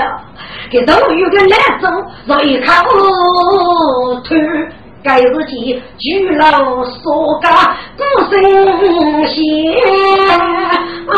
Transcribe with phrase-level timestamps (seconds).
[0.00, 0.20] 呀，
[0.70, 1.88] 给都有个难走，
[2.26, 2.66] 让一口
[4.24, 4.34] 吐。
[5.02, 8.34] 该日起，举老所家不生
[9.26, 9.34] 闲
[11.08, 11.10] 啊！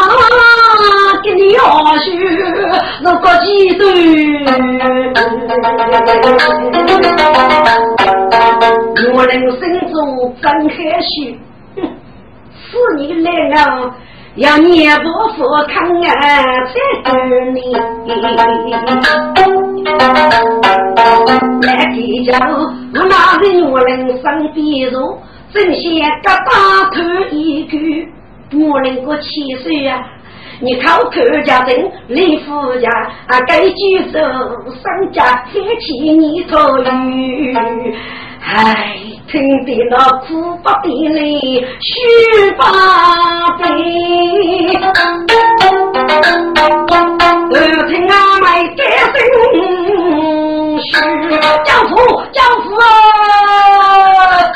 [1.20, 1.60] 给你要
[1.98, 2.06] 许
[3.02, 3.84] 如果几对，
[9.12, 9.60] 我人心
[9.92, 11.40] 中真开心。
[11.74, 11.78] 哼，
[12.70, 13.58] 是你来了。
[14.36, 16.10] 要念不服看啊，
[16.64, 16.72] 才
[17.04, 17.12] 知
[17.52, 17.60] 你。
[21.62, 23.90] 来计较，我那人我人
[24.22, 25.18] 生必如，
[25.52, 28.08] 正先个大头一句，
[28.54, 30.02] 我能够七岁呀？
[30.60, 32.88] 你靠客家人，李夫家
[33.26, 36.78] 啊，该举手商家开启你头
[37.10, 37.54] 语。
[38.44, 38.96] 唉，
[39.28, 41.90] 听得那苦不的泪，须
[42.56, 42.62] 把
[43.58, 43.64] 悲。
[47.52, 47.56] 耳
[47.88, 48.44] 听阿妹
[48.76, 48.80] 歌
[49.12, 49.14] 声
[50.80, 50.90] 嘘，
[51.64, 51.92] 教父
[52.32, 52.66] 教父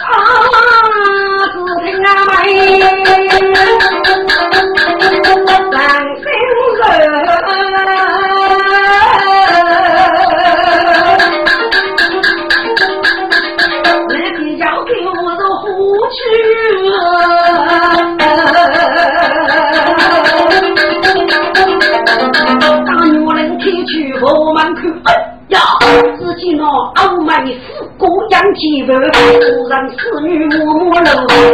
[0.06, 0.08] 啊，
[1.52, 1.54] 只
[1.84, 2.34] 听阿妹
[23.86, 24.92] 去我们去。
[25.50, 25.60] 呀，
[26.18, 28.98] 只见那欧美富国养鸡婆，夫
[29.68, 31.08] 人侍女默默楼，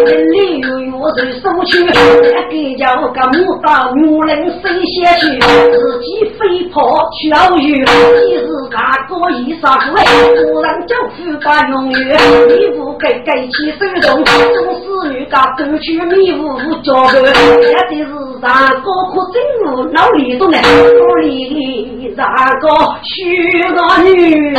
[0.07, 17.23] 人里有月在收取，再给叫个母到女人谁先去，自己飞跑去熬鱼，今日大哥一杀夫，夫人就夫家永远，你不该该起手动，总是女家过去迷糊糊交流，
[17.61, 18.11] 也的是
[18.43, 18.49] 大
[18.83, 19.41] 哥可真
[19.73, 22.25] 无脑里动呢，屋里大
[22.61, 22.69] 哥
[23.05, 23.81] 娶个。
[24.03, 24.53] 女，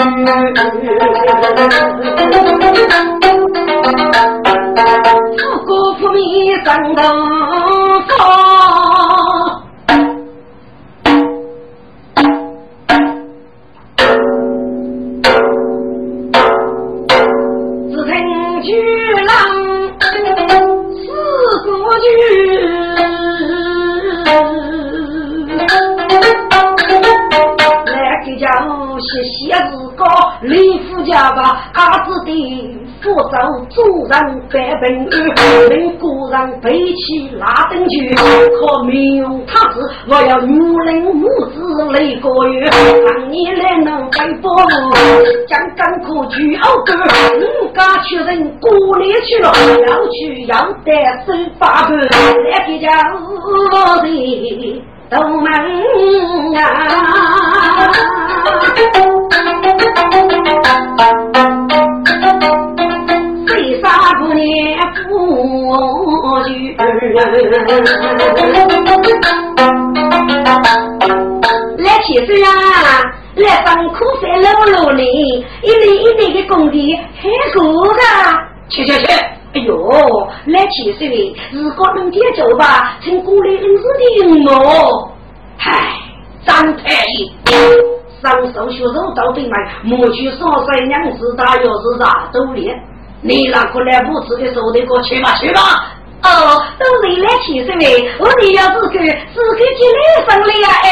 [5.37, 7.01] 富国富民上头
[8.07, 8.23] 高，
[34.53, 40.55] 人百本儿，令故人背起拉登去，可没用他子，我要女
[40.85, 44.55] 人母子累个月，当年来能背包，
[45.47, 46.95] 将干苦去熬干，
[47.39, 48.69] 五家确认过
[48.99, 49.51] 年去了，
[49.87, 50.93] 要去要得
[51.25, 55.51] 手把个，来给家屋里都门
[56.55, 56.61] 啊。
[64.43, 66.75] 不念夫君？
[71.77, 72.47] 来起身啊！
[73.35, 77.99] 来帮苦山老路呢，一年一年的工地很苦的。
[78.69, 79.05] 去去去！
[79.53, 85.09] 哎呦，来起身的如果能接走吧，成过来恩师的用哦。
[85.59, 85.95] 唉，
[86.45, 87.31] 张太医。
[88.21, 89.51] 上手学肉到对门，
[89.83, 92.81] 莫去少三娘子大要是啥都练。
[93.25, 95.61] 你那个来不吃的时候，得过去吧去吧。
[96.23, 97.85] 哦，都是来起身的，
[98.19, 100.89] 我你要是去，是去接来生的呀哎。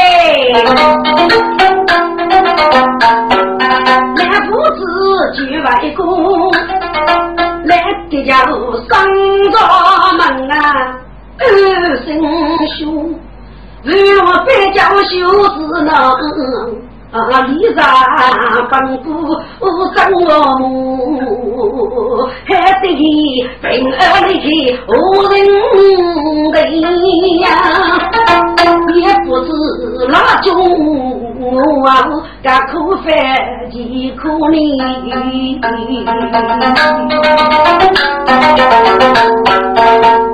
[4.17, 4.79] 来不知
[5.35, 6.51] 去外公，
[7.65, 7.71] 来
[8.09, 8.49] 的家上
[9.51, 9.55] 着
[10.17, 10.55] 门啊，
[11.39, 11.43] 二
[12.05, 12.07] 声
[12.77, 12.79] 兄，
[13.85, 13.89] 为
[14.19, 16.80] 我别叫修子能。
[17.11, 17.41] 啊！
[17.41, 17.83] 离山
[18.69, 18.73] 奔
[19.03, 19.03] 赴
[19.93, 20.17] 张我
[20.59, 20.65] 母，
[22.45, 22.49] 还
[22.81, 22.85] 得
[23.61, 24.31] 平儿里
[24.87, 24.89] 无
[25.23, 25.33] 人
[26.53, 26.55] 陪
[27.39, 27.45] 呀，
[28.95, 29.47] 也不知
[30.07, 30.47] 哪种
[31.83, 31.89] 啊，
[32.41, 33.05] 该苦饭
[33.69, 33.75] 几
[34.11, 34.57] 苦呢？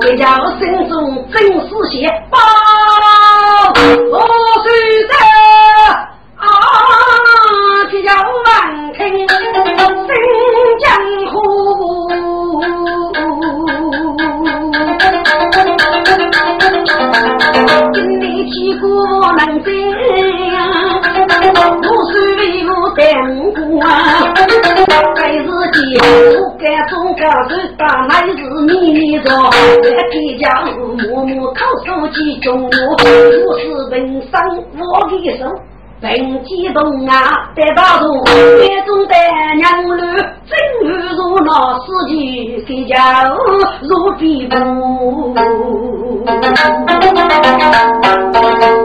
[0.00, 2.38] 这家伙心中真是些包，
[4.12, 4.14] 我
[4.62, 4.66] 虽
[5.08, 5.37] 在。
[8.08, 8.48] 要问
[8.94, 9.36] 听，声
[10.80, 10.88] 江
[11.30, 11.34] 湖。
[17.92, 19.66] 今日天歌不能在，
[21.52, 22.12] 我虽
[22.64, 22.66] 无
[22.96, 23.86] 得五谷啊，
[25.20, 25.44] 是
[25.74, 27.20] 借五杆中杆。
[28.08, 29.30] 那一日年着做，
[30.10, 30.42] 天家
[30.78, 32.48] 五亩亩靠收几中。
[32.64, 32.68] 我
[33.58, 33.92] 是本
[34.30, 34.40] 上
[34.78, 35.44] 我的生。
[36.00, 38.24] 本激动啊，得大度，
[38.62, 39.14] 眼中的
[39.56, 39.90] 娘女
[40.46, 41.50] 真如那
[41.80, 43.24] 司机给家
[43.82, 44.54] 如壁布。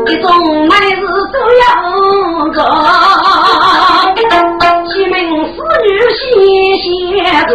[0.08, 1.02] 一种乃是
[1.32, 1.64] 这样
[2.52, 2.58] 个，
[4.88, 5.14] 其名
[5.54, 5.88] 是女
[6.82, 6.82] 心
[7.14, 7.54] 先多。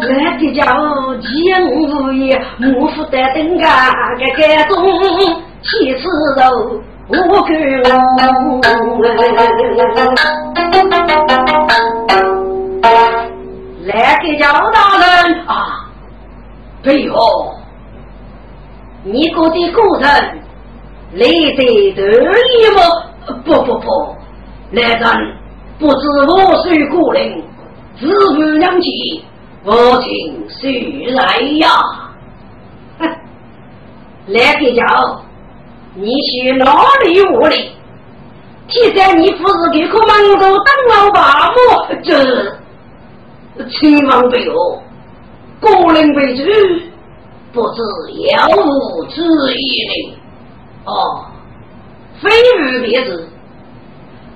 [0.00, 0.60] 来给家
[1.20, 1.26] 吉
[1.64, 4.72] 无言，莫负得等啊，个个中。
[5.68, 7.52] 七次肉，我给
[7.82, 7.88] 我
[13.84, 15.90] 来给赵大人啊！
[16.84, 17.56] 对哦，
[19.02, 20.08] 你哥的故人
[21.14, 21.26] 来
[21.56, 22.80] 得得意吗？
[23.44, 24.16] 不不不，
[24.70, 25.04] 来人
[25.80, 27.42] 不知我谁故人，
[27.98, 29.24] 自不两起，
[29.64, 31.68] 我请谁来呀？
[34.28, 35.25] 来给叫。
[35.96, 36.64] 你去哪
[37.04, 37.70] 里屋里？
[38.68, 40.08] 现在你不是给个门
[40.38, 41.88] 头当老爸么？
[42.02, 44.52] 这千万不要，
[45.60, 46.42] 个人为主，
[47.52, 47.80] 不知
[48.12, 50.18] 有无之意呢？
[50.84, 51.24] 哦，
[52.20, 52.28] 非
[52.58, 53.28] 无别子，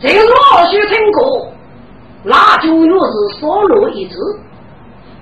[0.00, 1.52] 这个老许听过，
[2.22, 4.16] 那就又是所落一字，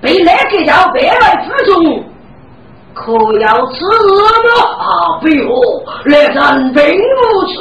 [0.00, 2.04] 被那个叫百万之中。
[2.98, 4.24] 可要吃吗？
[4.78, 5.48] 啊，不用，
[6.06, 7.54] 来人并无吃，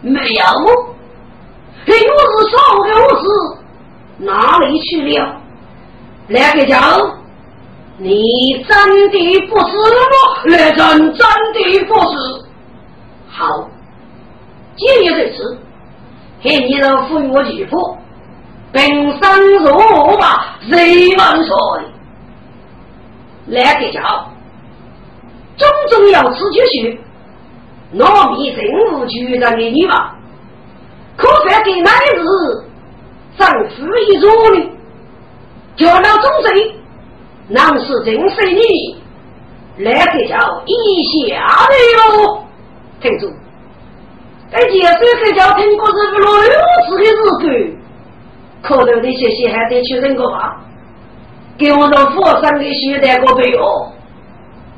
[0.00, 0.40] 没有。
[1.86, 2.88] 这我是少的
[3.20, 3.24] 子，
[4.18, 5.36] 哪里去了？
[6.28, 6.74] 两个叫
[7.98, 8.10] 你
[8.66, 9.16] 真的
[9.48, 10.16] 不吃吗？
[10.44, 10.78] 来人
[11.14, 12.12] 真的不吃。
[13.28, 13.68] 好，
[14.76, 15.58] 今日这次，
[16.42, 17.98] ให้你的父母媳妇，
[18.72, 19.22] 本身
[19.58, 21.54] 如何吧，谁万岁？
[23.46, 24.00] 来个叫，
[25.56, 26.98] 种种要吃就行。
[27.94, 30.16] 糯米任务局长给你吧，
[31.16, 32.24] 可算给那日
[33.38, 34.70] 丈夫一桌呢。
[35.76, 36.74] 叫了中岁，
[37.48, 38.96] 那是真是你。
[39.78, 41.74] 来个叫一下的
[42.22, 42.44] 哟，
[43.00, 43.28] 听住。
[44.50, 46.52] 在解释个叫听过是不落六
[46.88, 47.76] 次的日子，
[48.62, 50.60] 可能那些些还得去认个吧。
[51.56, 53.92] 给我的佛山的现代个朋友，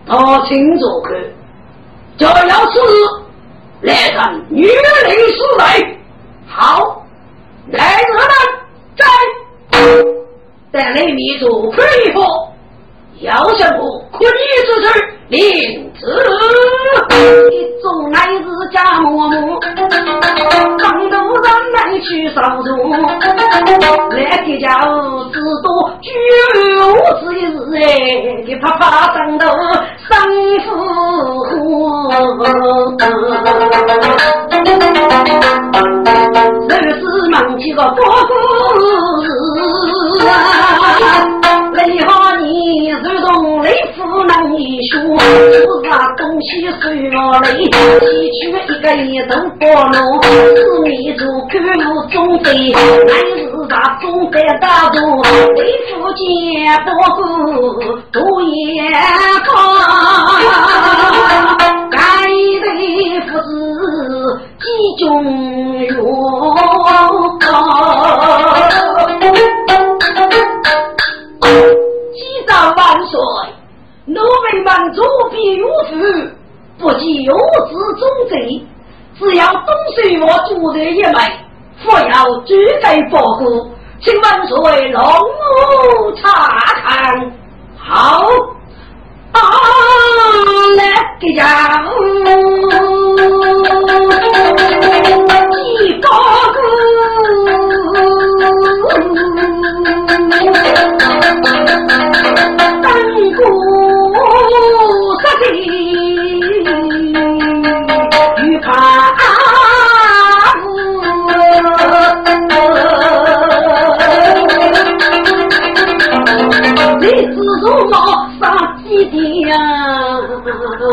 [0.06, 1.34] 到清楚去，
[2.18, 2.78] 就要是
[3.80, 4.74] 来人女人
[5.36, 5.96] 出来，
[6.46, 7.04] 好，
[7.68, 8.20] 来人们
[8.96, 9.04] 在
[10.72, 12.20] 在里面做可以不？
[13.20, 13.80] 要什么
[14.12, 14.28] 可以
[14.66, 14.86] 支持？
[15.28, 16.06] 领旨，
[17.50, 19.58] 一种乃是假嬷嬷，
[20.78, 22.66] 当头人来去扫除，
[24.14, 24.68] 来给家
[25.32, 25.66] 子多
[26.00, 26.06] 居
[26.78, 26.80] 无
[27.18, 27.82] 子一日哎，
[28.46, 29.42] 你怕怕当头
[30.06, 30.08] 生
[30.60, 30.68] 夫
[36.68, 36.70] 日
[37.00, 38.32] 是忙起个多故
[45.36, 46.46] 说，不啥东西
[46.80, 46.84] 随
[47.16, 47.64] 我来，提
[48.32, 48.50] 取一
[48.80, 53.36] 个一头波龙，四米足甘露中飞，乃是
[53.68, 54.96] 啥中在大度，
[55.56, 56.24] 为夫见
[56.84, 57.20] 不顾
[58.12, 58.76] 独眼
[59.46, 59.54] 光，
[61.90, 64.64] 该雷夫子几
[65.04, 65.04] 中
[65.86, 65.94] 勇。
[66.86, 66.88] 万
[74.08, 76.32] 奴婢们作弊如此，
[76.78, 78.64] 不计有子忠贼，
[79.18, 81.12] 只要东水我主人一枚，
[81.84, 83.66] 不要举罪报国，
[84.00, 84.56] 请万岁
[84.90, 86.22] 龙母查
[86.84, 87.32] 看。
[87.76, 88.28] 好，
[89.32, 89.40] 啊，
[90.76, 90.82] 来
[91.18, 91.44] 给讲，
[95.78, 96.00] 一
[103.32, 103.65] 个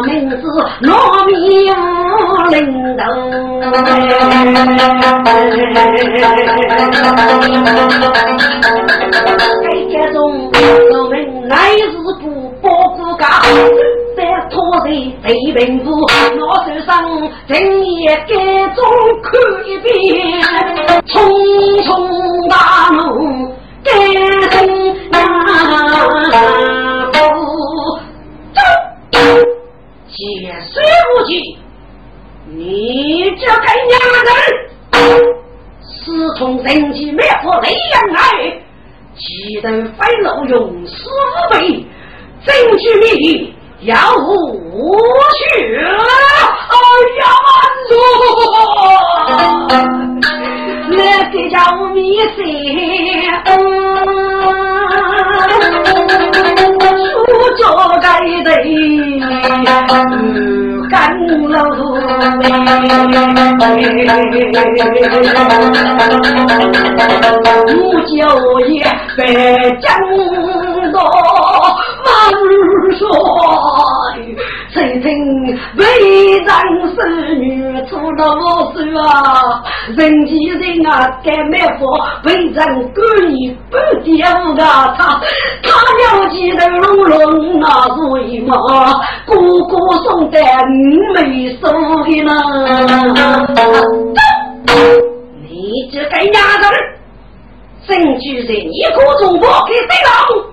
[0.04, 0.36] 名字
[0.82, 0.90] 糯
[1.26, 1.32] 米
[2.50, 2.58] 领
[2.98, 3.02] 头，
[3.72, 4.20] 这种
[5.00, 5.06] 农
[5.52, 7.42] 民乃是不保不
[8.12, 8.24] 家，
[14.16, 14.20] 在
[14.50, 14.90] 土的
[15.24, 16.92] 贼平夫，我手上
[17.48, 17.52] 正
[17.86, 18.34] 夜改
[18.76, 18.84] 中
[19.22, 19.32] 看
[19.68, 19.88] 一遍，
[21.08, 21.12] 匆
[21.84, 21.88] 匆
[22.50, 22.56] 大
[22.94, 22.98] 怒
[23.84, 23.90] 改
[24.50, 24.56] 中
[25.12, 25.16] 那
[27.12, 27.46] 夫，
[28.54, 28.58] 走，
[30.10, 30.18] 解
[30.62, 30.74] 水
[31.10, 31.32] 无忌，
[32.48, 32.56] 你
[33.40, 33.92] 这个娘
[34.26, 34.30] 人，
[35.82, 35.92] 私
[36.38, 38.18] 通人机灭火雷阳来，
[39.16, 41.10] 岂能非老用死
[41.52, 41.86] 辈，
[42.46, 43.54] 真举密。
[43.82, 44.32] 要无
[45.34, 45.44] 血，
[45.76, 46.80] 哎
[47.20, 47.52] 呀，满
[47.90, 47.92] 足，
[50.88, 50.98] 那
[51.32, 51.56] 个叫
[51.94, 51.98] 米
[52.34, 52.38] 线，
[57.14, 57.20] 出
[57.58, 57.62] 着
[58.02, 58.06] 该
[58.44, 58.48] 得
[60.90, 60.94] 干
[61.50, 61.56] 喽
[67.68, 67.76] 木
[68.08, 68.10] 九
[68.70, 68.72] 爷
[69.18, 69.22] 被
[69.82, 69.86] 江
[70.94, 71.00] 多。
[72.06, 72.10] 万
[72.94, 73.02] 岁！
[74.70, 75.06] 谁听
[75.78, 75.84] 为
[76.40, 76.48] 人
[76.96, 77.42] 是女
[77.88, 79.64] 出了我手啊？
[79.98, 82.54] 人气人啊，该灭佛为人
[82.94, 84.14] 管理不丢
[84.64, 84.96] 啊！
[84.98, 85.22] 他
[85.64, 87.66] 他了几头龙龙那
[88.12, 88.56] 为嘛？
[89.26, 89.36] 哥
[89.68, 90.40] 哥送的
[91.16, 91.64] 没收
[92.04, 92.32] 的呢？
[95.42, 96.66] 你这个丫头，
[97.88, 100.53] 真居然一个中国给谁了？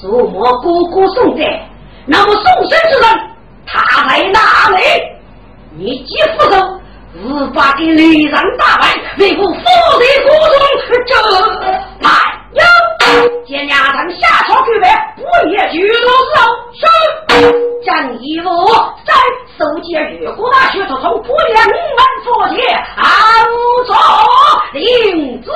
[0.00, 1.42] 苏莫姑姑送的，
[2.06, 3.04] 那么送身之人
[3.66, 4.78] 他在哪里？
[5.76, 6.80] 你既负责
[7.24, 10.64] 无法给女人打败，为何负责孤中？
[11.06, 11.14] 这
[12.00, 12.10] 来
[12.54, 12.62] 呀！
[13.46, 16.36] 见丫头下朝去呗，我也举多手，
[16.74, 16.86] 是
[17.84, 18.48] 将衣服
[19.04, 19.12] 在
[19.58, 21.74] 收集月国大学生从不两门
[22.24, 22.56] 佛前，
[22.96, 23.04] 安
[23.84, 23.96] 坐
[24.74, 25.50] 领子。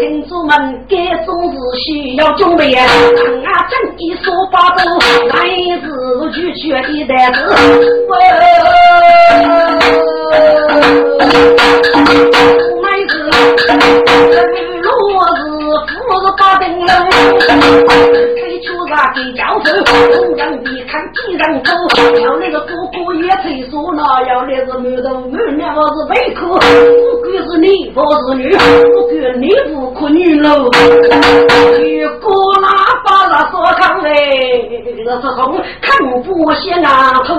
[0.00, 2.86] 听主们，该总是需要准备啊！
[3.16, 4.82] 当啊，正一说八斗，
[5.28, 5.80] 来日
[6.30, 7.38] 就缺一袋子。
[12.82, 13.02] 来日
[14.82, 14.90] 落
[15.36, 15.40] 日
[16.24, 16.92] 是八顶楼。
[18.62, 19.66] 出啥给教授，
[20.12, 21.72] 东阳一看几人走，
[22.20, 30.70] 要那个哥哥也退缩了，要那个女的满面我是背苦，不管是你不是女，不管你不可女喽。
[30.70, 30.70] 如
[32.20, 32.68] 果那
[33.04, 34.14] 把那说看嘞，
[35.04, 37.34] 这是从看不先啊头。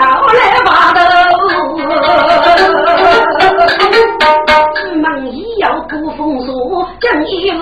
[0.00, 0.98] 我来把头，
[4.96, 6.50] 门也要过风俗，
[7.00, 7.56] 将衣服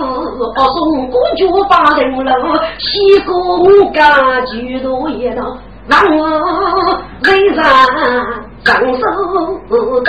[0.55, 0.77] 送
[1.11, 2.31] 公主把人楼，
[2.79, 4.01] 西宫家
[4.47, 6.21] 居多热闹，让我
[7.25, 7.63] 为啥
[8.65, 9.03] 长手
[10.05, 10.07] 抖？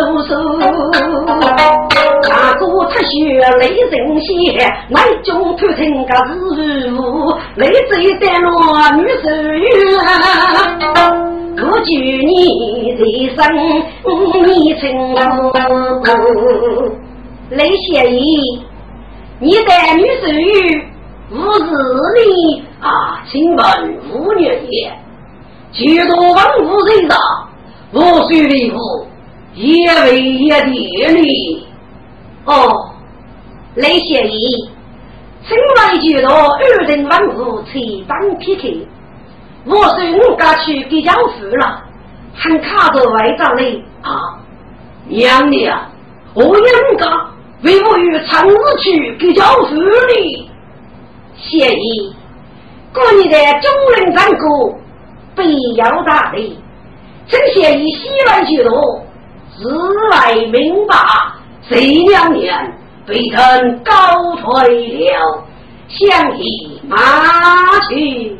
[0.00, 0.30] 路手，
[2.22, 3.14] 大哥出血
[3.58, 4.28] 泪成血，
[4.90, 6.12] 外中偷成个
[6.56, 6.58] 日
[6.92, 6.98] 务，
[7.56, 8.48] 泪水带落
[8.96, 9.62] 女手冤。
[11.60, 13.00] 我祝你人
[13.34, 13.38] 生
[14.46, 14.82] 你成
[16.02, 16.16] 功。
[17.50, 18.62] 雷小姨，
[19.40, 20.46] 你的女手冤
[21.30, 21.64] 无是
[22.14, 23.22] 你啊？
[23.30, 23.58] 请问
[24.08, 24.92] 妇女也，
[25.72, 27.18] 几多万户人上？
[27.90, 28.76] 我虽为父，
[29.58, 31.66] 也为一爹哩。
[32.44, 32.92] 哦，
[33.74, 34.32] 雷先生，
[35.46, 37.72] 请来就到二人万户才
[38.06, 38.86] 当 PK。
[39.64, 41.82] 我说我家去给家父了，
[42.34, 44.38] 还卡着外长嘞啊！
[45.08, 45.76] 娘娘，
[46.34, 46.64] 我应
[46.96, 47.06] 该
[47.62, 50.48] 为我与长子去给家父哩。
[51.36, 52.14] 谢意，
[52.94, 54.78] 过年的中人战歌，
[55.34, 56.58] 必要大礼。
[57.26, 59.02] 正贤以西来去路，
[59.60, 59.68] 自
[60.10, 60.94] 来明白，
[61.68, 61.76] 这
[62.08, 62.56] 两年
[63.06, 63.92] 被臣告
[64.36, 65.44] 退了，
[65.88, 66.96] 相依马
[67.88, 68.36] 去。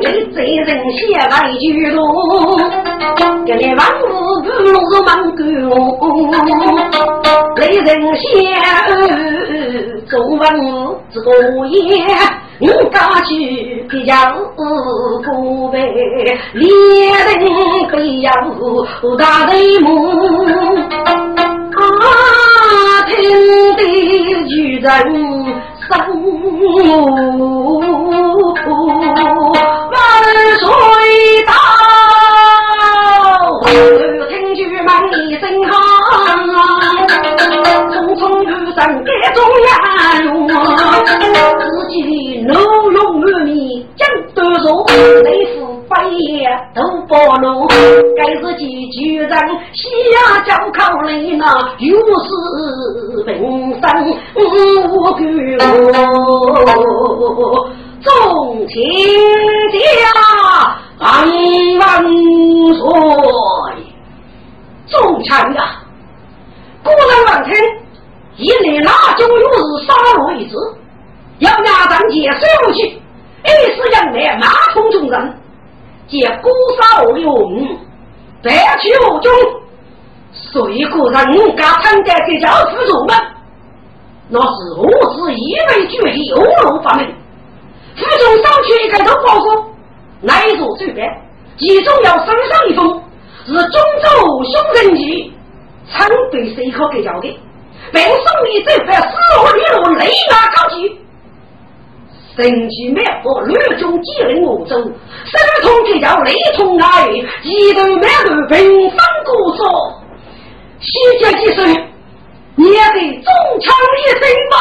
[0.00, 2.00] 你这人写来去路，
[3.44, 4.06] 给你万物
[4.42, 5.40] 不如忙干。
[7.56, 8.22] 这人写
[10.08, 10.42] 中文
[11.10, 11.32] 字多
[11.66, 11.74] 也。
[12.60, 13.32] 我家去
[13.90, 14.14] 比较
[14.54, 15.78] 古北，
[16.52, 16.62] 连
[17.26, 17.28] 人
[17.90, 18.30] 非要
[19.18, 19.88] 大内幕，
[21.74, 21.82] 啊，
[23.08, 23.12] 听
[23.76, 23.80] 得
[24.46, 24.86] 巨人
[25.92, 25.98] 生
[29.90, 30.00] 万
[30.58, 31.01] 岁！
[38.52, 39.70] 女生该中呀，
[41.58, 41.94] 自己
[42.46, 42.52] 怒
[42.90, 43.50] 容满面
[43.96, 44.64] 将多少，
[45.22, 46.20] 内府半叶
[46.74, 47.66] 都暴露，
[48.16, 49.30] 该自己居然
[49.72, 51.46] 西呀叫口里那
[51.78, 52.28] 又是
[53.24, 53.84] 平生
[54.36, 54.40] 无
[55.14, 55.18] 辜，
[58.00, 58.74] 纵情
[59.72, 59.78] 家
[60.98, 61.02] 万
[61.78, 61.80] 万
[62.74, 62.80] 岁，
[64.88, 65.60] 众臣呀，
[66.82, 67.81] 孤人万天。
[68.42, 70.56] 一来那就又是杀戮一子。
[71.38, 73.00] 要压上解水武器，
[73.44, 75.34] 一是养来马桶中人，
[76.06, 76.50] 借孤
[76.80, 77.78] 杀我用，
[78.42, 78.50] 白
[78.80, 79.32] 去我中，
[80.32, 83.16] 谁个人敢参加这叫辅助们？
[84.28, 87.06] 那是我是一味决议欧龙发明，
[87.96, 89.64] 辅助上去一个都报告，
[90.20, 91.02] 乃座最白，
[91.58, 93.02] 其中要升上一封，
[93.46, 95.32] 是中州凶人局，
[95.90, 97.36] 常对谁可给交的，
[97.92, 99.06] 并送你这块死
[99.38, 100.98] 活女路雷马高举。
[102.34, 107.06] 神机妙火，乱中几人我走，三通这叫雷通来，
[107.42, 110.02] 一头满头平分过错，
[110.80, 111.62] 西街几岁，
[112.56, 114.56] 你也得中枪一声吧？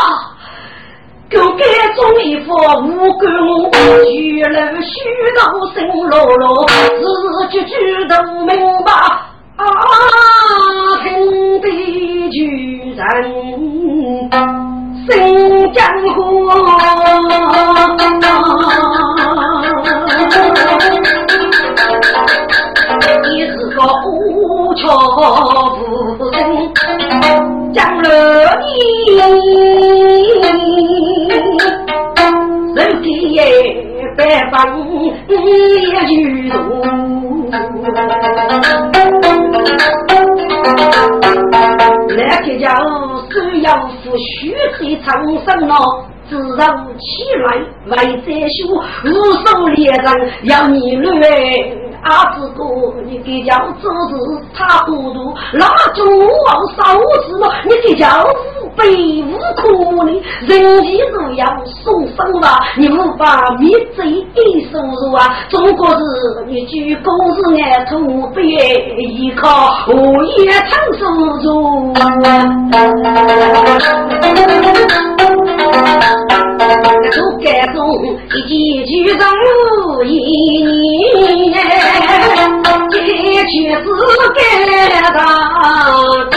[1.31, 1.63] 够该
[1.93, 3.25] 中一副无辜，
[4.03, 4.99] 巨人虚
[5.33, 5.41] 道
[5.73, 8.91] 生落落，自己知道明白
[9.61, 9.89] 啊，
[11.03, 11.07] 听
[11.61, 11.65] 的
[12.31, 12.37] 巨
[12.95, 12.99] 人。
[15.07, 15.09] 新
[15.73, 15.79] 江
[16.15, 16.19] 湖，
[23.23, 24.09] 你是个无
[24.75, 24.79] 巧
[25.75, 25.81] 无
[26.31, 26.35] 人，
[27.73, 28.07] 江了
[28.61, 28.69] 你，
[32.75, 33.09] 人间
[34.21, 34.77] 百般
[36.07, 36.55] 雨露。
[42.15, 42.67] 那就叫
[43.31, 45.73] 只要夫虚岁长生了，
[46.29, 46.61] 自然
[46.99, 47.05] 起
[47.35, 47.47] 来
[47.87, 48.59] 为再修，
[49.05, 49.07] 无
[49.43, 50.05] 数猎人
[50.43, 51.90] 要你累。
[52.03, 52.63] 阿子哥，
[53.05, 54.15] 你给叫做是
[54.55, 56.83] 他糊涂，那就往烧
[57.27, 57.53] 死了。
[57.63, 58.25] 你给叫
[58.61, 60.11] 无悲无苦呢？
[60.41, 61.45] 人间如要
[61.83, 65.45] 送生吧，你无法灭罪一收入啊！
[65.49, 65.99] 中国是
[66.47, 67.99] 你举公是爱土
[68.33, 71.05] 不依靠我也承受
[71.39, 71.93] 住。
[77.13, 77.77] 都该中
[78.47, 79.19] 一句人
[79.97, 81.30] 无言，
[82.93, 83.05] 一
[83.45, 83.83] 句是
[84.35, 84.39] 该
[85.11, 85.17] 大
[86.31, 86.35] 度。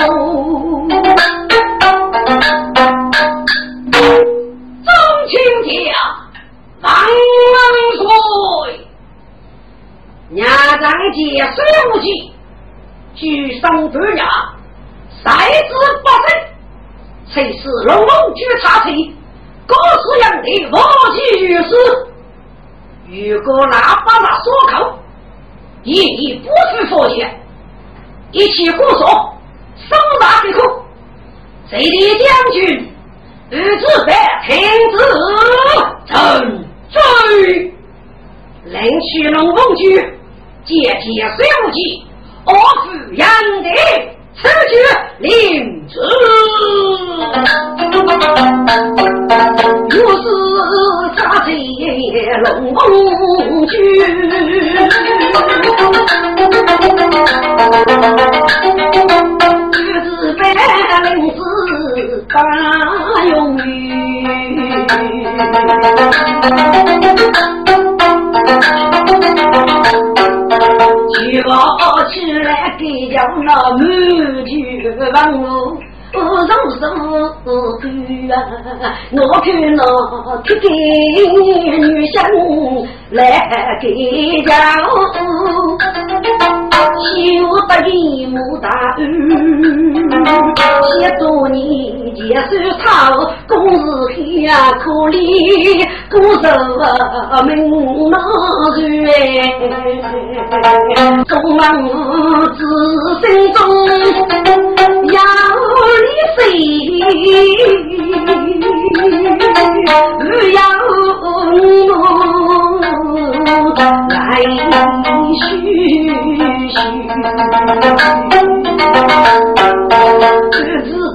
[4.84, 4.88] 中
[5.28, 5.32] 秋
[5.64, 5.68] 节
[6.80, 7.56] 万万
[7.96, 8.02] 岁！
[10.30, 10.40] 娘
[10.80, 11.18] 长节
[11.54, 11.56] 水
[11.92, 12.06] 无忌，
[13.14, 14.18] 举上半日，
[15.22, 15.26] 赛
[15.68, 15.70] 之
[16.02, 16.28] 不胜，
[17.32, 18.88] 才是龙龙举茶水。
[19.66, 20.72] 各式样的武
[21.14, 21.70] 器与是，
[23.08, 24.98] 如果那把那锁口，
[25.84, 27.40] 亦不是佛言，
[28.32, 30.84] 一起固守，手拿的口，
[31.68, 32.92] 谁的将军，
[33.50, 34.12] 日子白
[34.46, 34.58] 天
[34.90, 34.96] 子
[36.06, 37.72] 臣追，
[38.64, 39.96] 领取龙凤驹，
[40.64, 42.06] 接替水武器，
[42.46, 42.52] 我
[42.84, 43.28] 是杨
[43.62, 44.13] 德。
[44.36, 44.74] 此举
[45.20, 45.28] 领
[45.88, 46.00] 旨，
[50.02, 50.24] 我是
[51.16, 51.48] 杀贼
[52.42, 52.82] 龙凤
[53.66, 53.72] 驹，
[59.72, 60.42] 日子白
[61.14, 61.38] 领子
[62.28, 62.34] 大
[63.30, 63.64] 用于。
[72.14, 74.96] 起来给叫那满句问
[75.42, 75.76] 我，
[76.14, 76.48] 我从
[76.78, 76.80] 什
[77.80, 78.34] 去啊？
[79.10, 79.82] 我看那
[80.44, 82.16] 这个女生
[83.10, 83.20] 来
[83.80, 83.84] 给
[84.42, 84.54] 叫，
[86.74, 87.12] 修
[87.68, 87.92] 得一
[88.26, 89.00] 亩大屋，
[90.98, 91.62] 写多年。
[92.16, 93.10] 也是他
[93.46, 93.82] 公事
[94.16, 95.14] 黑啊，可怜
[96.08, 96.48] 孤守
[97.44, 97.46] 门
[98.08, 98.16] 那
[98.78, 98.82] 人，
[101.24, 101.62] 中郎
[102.54, 102.58] 子
[103.20, 103.58] 心中
[105.12, 105.18] 要
[106.00, 106.06] 你
[106.36, 106.40] 谁？
[110.20, 110.58] 不要
[111.20, 111.24] 我
[114.08, 114.14] 来
[117.24, 117.30] 续。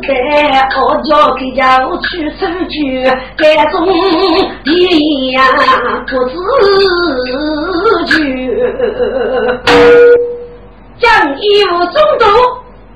[0.07, 0.09] 在
[0.81, 2.75] 我家给家去收据，
[3.37, 3.75] 该种
[4.63, 5.37] 地呀
[6.07, 6.33] 不自
[8.07, 8.13] 觉。
[10.97, 11.07] 将
[11.39, 12.25] 义务中度，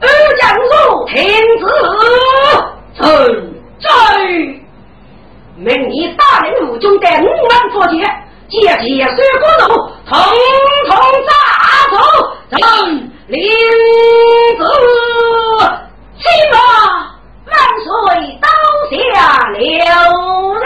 [0.01, 0.07] 二
[0.39, 1.15] 将入天
[1.59, 1.63] 子，
[2.95, 3.01] 臣
[3.79, 3.87] 在。
[5.55, 8.03] 明年大领武中的五万佛节，
[8.49, 9.73] 借借水果路，
[10.07, 10.11] 统
[10.87, 10.91] 统
[11.25, 11.29] 扎
[11.91, 11.95] 走，
[12.51, 12.53] 咱
[13.27, 13.35] 领
[14.57, 14.61] 子
[16.19, 16.55] 起码
[17.47, 17.51] 万
[17.83, 17.87] 岁
[18.41, 18.45] 刀
[18.91, 18.93] 下
[19.57, 19.61] 留
[20.53, 20.63] 人。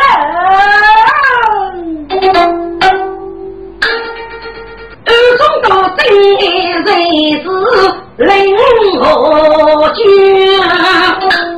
[5.06, 5.66] 二中到
[5.98, 6.00] 真
[6.38, 6.42] 才
[6.84, 6.86] 是
[8.18, 8.26] 领
[9.00, 9.06] 何
[9.94, 9.98] 军，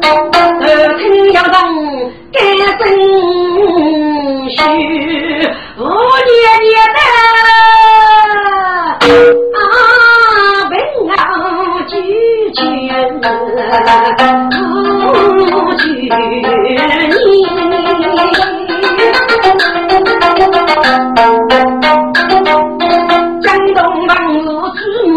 [0.01, 0.05] 二
[0.97, 1.01] 听
[1.32, 1.55] 要动
[2.32, 2.36] 改
[2.77, 2.82] 正
[4.49, 4.57] 序，
[5.77, 6.33] 五年
[6.65, 6.97] 年的
[9.55, 9.59] 啊
[10.69, 10.75] 平
[11.12, 11.17] 安
[11.88, 11.91] 居
[12.53, 12.59] 全，
[13.21, 14.53] 不
[15.77, 16.12] 去你。
[23.41, 24.43] 江东万物
[24.75, 25.07] 之母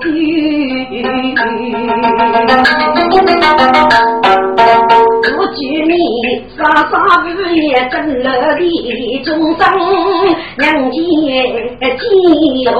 [0.00, 0.04] 居，
[5.38, 5.94] 我举你
[6.56, 8.60] 沙沙日夜争了的
[9.24, 9.62] 众生，
[10.58, 10.96] 娘家
[11.98, 12.04] 几
[12.64, 12.70] 有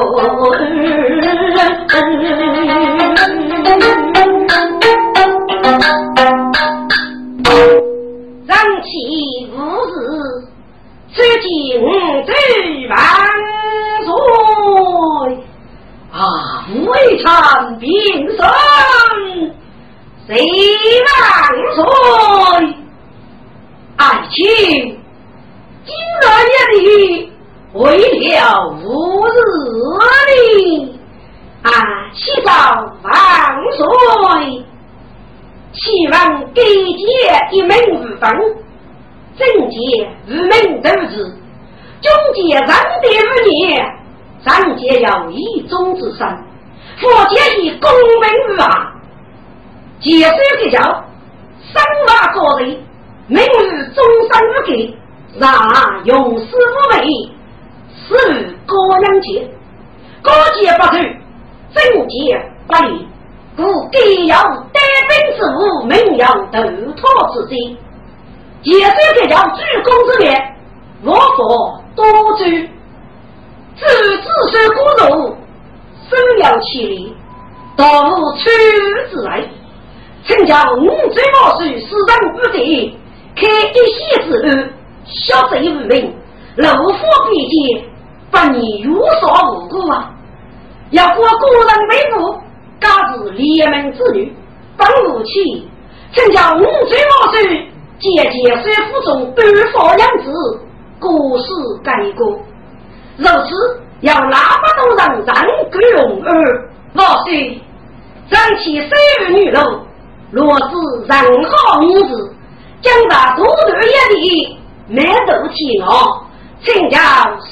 [116.63, 116.99] 请教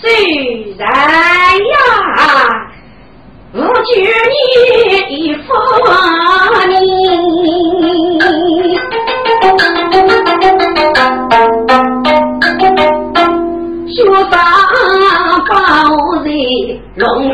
[0.01, 0.07] 谁
[0.77, 0.87] 人呀？
[3.55, 3.91] 我举
[4.29, 4.35] 你
[5.17, 5.47] 一封
[13.89, 13.97] 雪
[14.31, 14.33] 山
[15.49, 15.51] 宝
[16.23, 16.27] 瑞
[16.97, 17.33] 龙儿，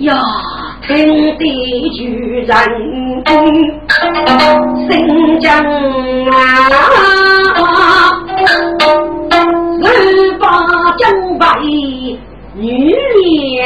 [0.00, 0.12] 呀，
[0.86, 0.88] 听
[1.38, 1.42] 得
[1.96, 1.98] 巨
[2.46, 2.52] 人
[4.88, 5.50] 心惊
[6.30, 6.34] 啊！
[9.82, 9.86] 十
[10.38, 10.42] 八
[10.96, 11.04] 九
[11.38, 11.44] 百
[12.54, 12.94] 女
[13.58, 13.62] 人。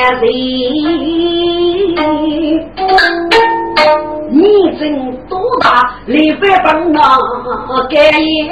[4.35, 4.39] 你
[4.79, 4.83] 真
[5.29, 5.67] 多大？
[6.07, 6.99] 李白本那
[7.89, 8.49] 盖言，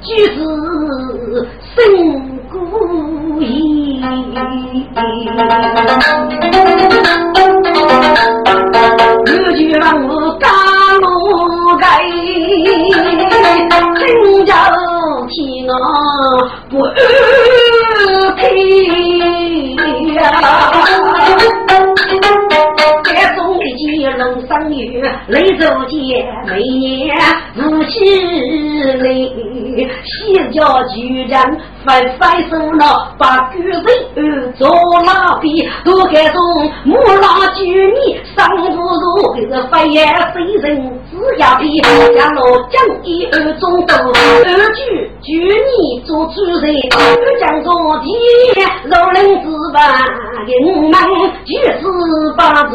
[0.00, 0.36] 就是
[1.74, 1.76] 生
[2.50, 2.56] 故
[3.40, 4.00] 意。
[9.24, 10.48] 我就让我干
[11.82, 11.98] 路盖，
[13.98, 14.54] 真叫
[15.28, 15.34] 天
[15.68, 15.74] 啊
[16.70, 16.86] 不安
[23.02, 23.66] 开中一
[23.98, 27.16] 见龙生女，雷州见每年
[27.54, 27.98] 如起
[28.98, 29.04] 来，
[30.04, 31.34] 西家居然
[31.84, 36.40] 翻翻手了，把女人做老婢，都该从
[36.84, 41.80] 木兰居你上不如这发言谁人只要皮，
[42.18, 46.98] 下落将一二中斗，二举居你做主人，二
[47.38, 48.06] 将做地，
[48.88, 49.78] 老人之把
[50.46, 50.50] 人
[50.90, 50.94] 们
[51.44, 51.82] 就是
[52.36, 52.72] 把子。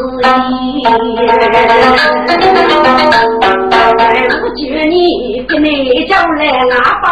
[4.40, 7.06] 我觉你跟你给叫来阿爸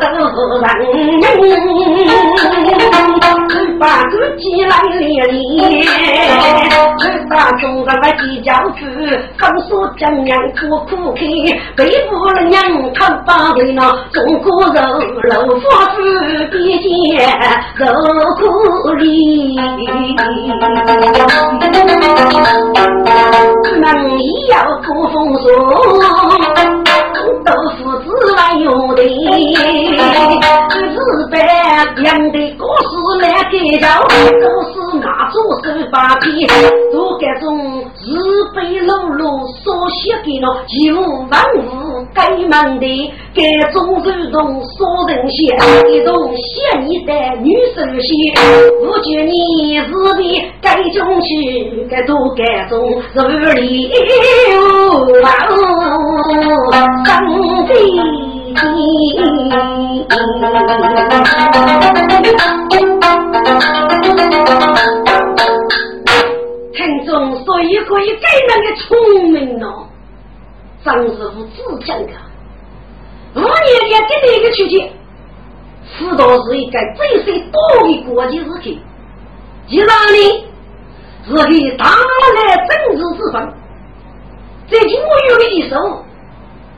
[0.00, 0.04] 都
[0.60, 0.68] 人，
[3.78, 5.40] 把个鸡来连连，
[7.60, 8.80] 中人来计较子，
[9.38, 11.20] 放说江洋苦苦开，
[11.76, 12.62] 背负了娘
[12.94, 14.80] 他把为那中国肉
[15.22, 15.98] 肉发子
[16.50, 16.90] 比肩
[17.76, 17.84] 肉
[18.38, 18.42] 苦
[18.94, 19.56] 里，
[23.80, 23.84] 能
[24.48, 25.46] 要不风霜。
[27.44, 27.78] 都是
[28.20, 29.06] 子来用的，日
[31.30, 31.40] 本
[32.04, 32.90] 养的故事
[33.22, 36.46] 来介绍，都是拿做手把皮，
[36.92, 37.48] 做这种
[38.04, 38.12] 日
[38.54, 40.96] 本老路所写的了，一无
[41.30, 41.58] 万物
[42.14, 45.56] 该忙的，这种手动说人写，
[45.90, 48.34] 一种写你的女手写，
[48.82, 50.20] 我觉你日本
[50.60, 53.90] 该种去，该做这种日里
[55.22, 55.30] 哇
[66.72, 69.86] 听众所以可以给那个聪明哦，
[70.84, 72.12] 张师傅自讲的，
[73.34, 73.46] 五年
[73.88, 74.90] 也给你一个出去，
[75.98, 78.80] 辅导是一个最最多的国际事情，
[79.68, 80.18] 既然呢
[81.28, 83.36] 是给大来政治之分，
[84.68, 86.04] 这句我有的一手。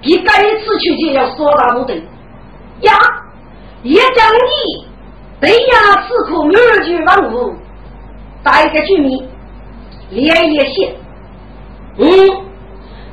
[0.02, 1.96] 你该次出去要说大不对
[2.80, 2.92] 呀！
[3.82, 4.86] 也讲你
[5.40, 7.52] 对呀，此刻二句万物，
[8.42, 9.28] 打一个居民
[10.10, 10.94] 连一线，
[11.98, 12.06] 嗯，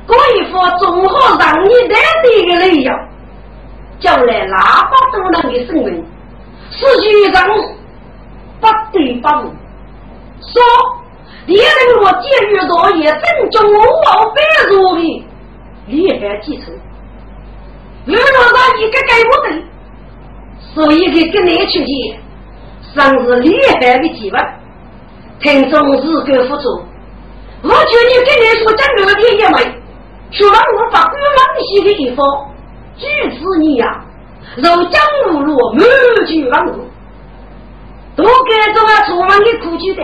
[0.06, 2.96] 过一副综合让你带的一个内容，
[3.98, 6.04] 叫来喇叭都能的声明，
[6.70, 7.48] 是局长
[8.60, 9.50] 不对不误，
[10.40, 10.62] 说
[11.46, 15.26] 你能我节约多也正中我百入的。
[15.90, 16.72] 厉害继承，
[18.06, 18.22] 遇到
[18.54, 19.64] 他一个改不得，
[20.72, 22.16] 所以给跟你出去，
[22.94, 24.38] 算是厉害的机会。
[25.40, 26.68] 听众是个辅助，
[27.62, 29.56] 我劝你跟你说讲二点也没，
[30.30, 32.24] 除了我把官方写的地方，
[32.96, 34.04] 举止你呀，
[34.56, 36.86] 如江如路，满句万物，
[38.16, 40.02] 都该做啊出门的苦举的，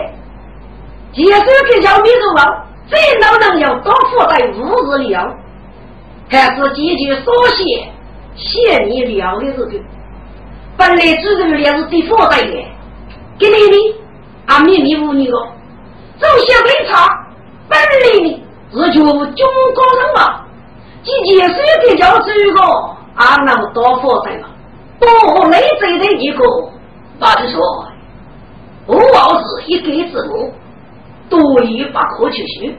[1.13, 5.33] 接受给小米做王，最老能要多负担五日粮。
[6.29, 7.87] 还是几句所写，
[8.35, 9.81] 写你了的日子。
[10.75, 12.65] 本来主人也是最负责的，
[13.39, 13.95] 给你的
[14.45, 15.37] 啊秘密无你个，
[16.19, 17.25] 走小警察，
[17.69, 20.45] 本来呢是全部中国人嘛，
[21.01, 21.55] 几件事
[21.87, 22.61] 的叫这个
[23.15, 24.49] 啊那么多负责嘛，
[24.99, 26.43] 不内在的一个，
[27.19, 27.87] 那就说，
[28.85, 30.53] 我要是一个字母，
[31.29, 32.75] 多一把可去学，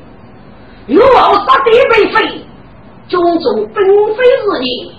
[0.87, 2.45] 又要杀得被废。
[3.09, 4.93] 种种纷飞日夜，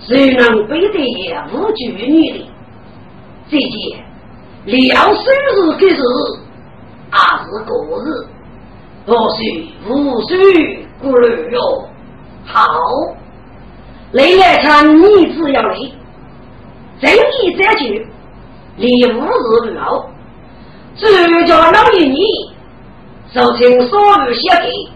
[0.00, 2.48] 谁能背得也无惧女的？
[3.50, 4.04] 这件
[4.64, 6.02] 两生日的日，
[7.10, 8.26] 二是过日，
[9.06, 11.88] 或许无需顾虑哟。
[12.46, 12.78] 好，
[14.12, 15.76] 雷来看你只要来，
[17.00, 18.06] 正义在举，
[18.76, 20.08] 离五日了，
[20.96, 21.06] 主
[21.46, 22.24] 家老爷你，
[23.34, 24.88] 受请所有小弟，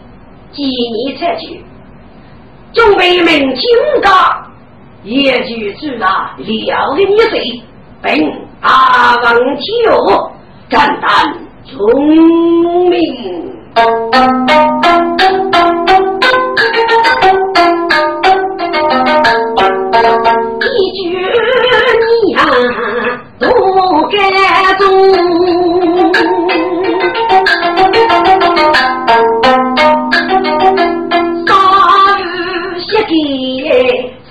[0.52, 1.62] 今你才去。
[2.76, 3.66] 准备明清
[4.02, 4.46] 噶，
[5.02, 7.62] 也就是那了的你岁，
[8.02, 8.12] 本
[8.60, 10.30] 阿王九，
[10.68, 11.34] 肝胆
[11.64, 13.56] 聪明，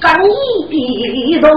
[0.06, 0.24] 生
[0.70, 0.72] 意
[1.40, 1.50] 的动，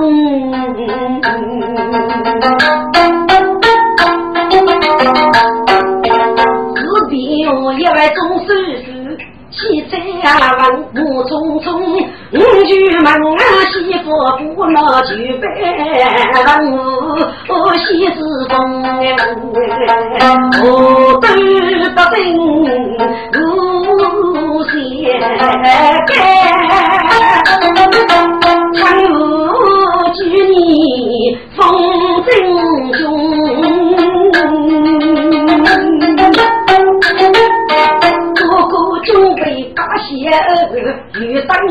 [6.74, 6.76] 隔
[7.08, 8.86] 壁我一位钟叔叔，
[9.50, 9.92] 汽车
[10.58, 10.60] 往
[10.94, 11.30] 木匆
[11.62, 11.66] 匆，
[12.32, 13.38] 五句门啊
[13.70, 14.06] 媳妇
[14.54, 15.44] 不拿举杯，
[16.46, 16.48] 让
[17.48, 18.16] 我喜事
[18.48, 18.56] 中，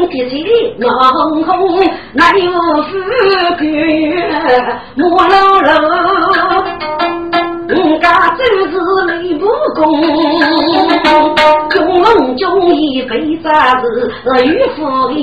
[0.10, 0.44] 的起
[0.78, 0.90] 冷
[1.44, 1.50] 空，
[2.14, 2.52] 哪有
[2.84, 2.90] 富
[3.58, 3.64] 贵
[4.96, 5.70] 莫老老。
[7.68, 8.06] 人家
[8.38, 8.72] 就是
[9.08, 9.44] 雷武
[9.76, 9.78] 功，
[11.70, 13.44] 中龙中一辈子
[14.24, 15.14] 是岳父的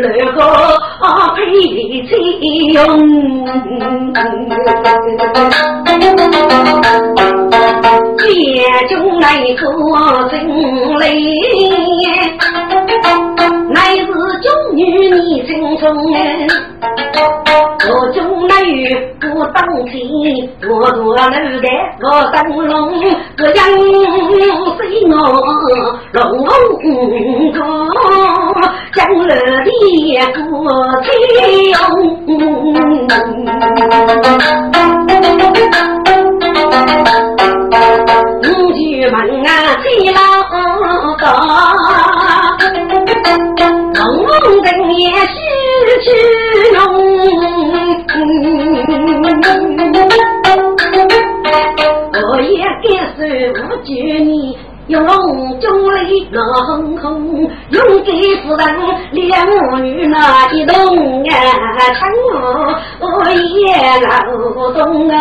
[0.00, 0.38] 那个
[1.34, 1.36] 配
[2.06, 2.10] 翠
[2.72, 2.78] 用，
[8.16, 8.24] 家
[8.88, 9.26] 中来
[9.58, 9.62] 做
[10.30, 10.32] 真
[10.98, 11.04] 累，
[12.08, 12.59] 乃是中
[14.86, 15.84] 女你心中，
[17.88, 19.92] 我中那女不当亲，
[20.68, 21.16] 我做奴
[21.60, 21.66] 的
[22.02, 22.70] 我当龙，
[23.36, 23.58] 这样
[24.76, 25.12] 随我
[26.12, 26.20] 龙
[27.52, 27.56] 哥，
[28.94, 29.68] 将来的
[30.42, 30.48] 国
[31.02, 31.08] 情。
[38.42, 39.14] 五句门
[39.46, 39.48] 啊，
[39.82, 40.18] 最老
[41.18, 41.24] 高，
[45.00, 45.34] 也是
[46.04, 46.06] 去
[46.74, 46.78] 弄，
[52.12, 52.86] 我也该
[53.16, 53.18] 是
[53.50, 53.88] 五句
[54.22, 54.58] 你。
[54.88, 55.00] 用
[55.60, 55.98] 中雷
[56.32, 58.10] 那轰轰，用给
[58.42, 58.66] 夫人
[59.12, 60.74] 两母女那一动
[61.22, 61.32] 啊，
[61.94, 62.10] 唱
[62.98, 64.10] 我也劳
[64.72, 65.14] 动啊。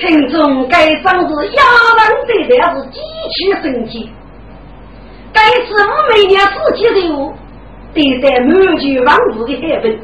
[0.00, 1.62] 听众该嗓子哑
[1.98, 3.00] 完这条是极
[3.34, 4.10] 其生气，
[5.32, 7.32] 该是我每年四季的
[7.92, 9.98] 对待满句万物的海本，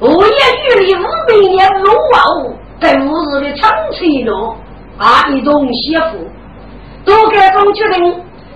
[0.00, 2.56] 我也与你五百年如往。
[2.78, 4.54] 在五日的长翠中，
[4.98, 6.30] 啊，一种媳妇，
[7.06, 8.04] 都该中决定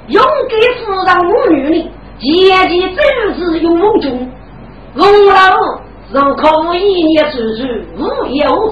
[0.09, 4.31] 用给夫人母女的，前期真是勇猛中，
[4.97, 5.35] 翁老
[6.13, 8.71] 如可一年之日无言无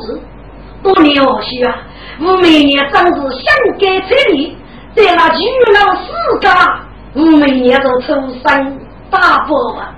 [0.82, 1.76] 止，不了许啊！
[2.20, 3.42] 我每年长子想
[3.78, 4.56] 给彩礼，
[4.94, 6.08] 在那巨老世
[6.40, 6.80] 家，
[7.14, 8.78] 我每年都出生
[9.10, 9.94] 大伯啊！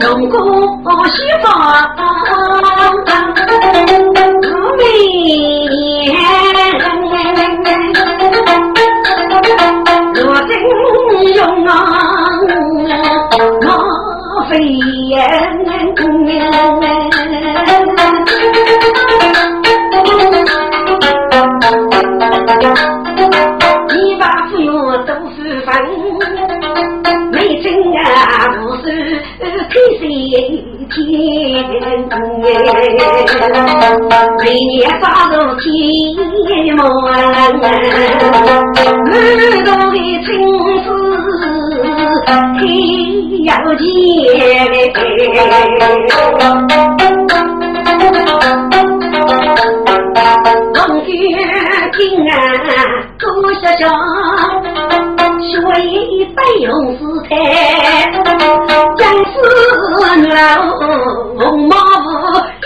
[0.00, 0.36] 龙哥
[1.08, 1.46] 西方
[4.42, 4.44] 五
[4.76, 4.86] 年，
[10.14, 10.50] 若真
[11.34, 12.07] 用我非言。
[14.60, 14.64] 你
[24.18, 24.68] 把父母
[25.06, 25.70] 都是分，
[27.30, 27.66] 没真
[27.98, 28.02] 啊
[28.60, 28.86] 不是
[29.70, 30.04] 开心
[30.90, 30.98] 天。
[34.42, 35.66] 每年发如天
[36.74, 36.76] 门，
[37.60, 39.14] 满
[39.64, 40.26] 肚的青
[40.84, 40.86] 丝
[42.58, 42.60] 天
[43.44, 43.82] 要见。
[50.74, 51.08] 龙卷
[51.96, 51.98] 金
[52.30, 52.32] 啊，
[53.18, 53.22] 多
[53.54, 53.82] 少少，
[55.40, 55.46] 学
[55.82, 56.66] 一百用
[56.96, 57.30] 四台，
[58.96, 59.34] 将士
[60.28, 60.36] 老
[61.38, 62.06] 红马夫，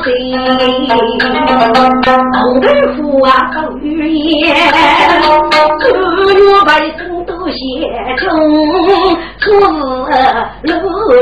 [0.03, 0.05] 随，
[2.39, 2.65] 红头
[2.97, 4.55] 虎啊好语言，
[5.79, 5.85] 九
[6.33, 6.99] 月百姓。
[7.49, 7.55] 写
[8.19, 8.23] 中
[9.39, 9.65] 出路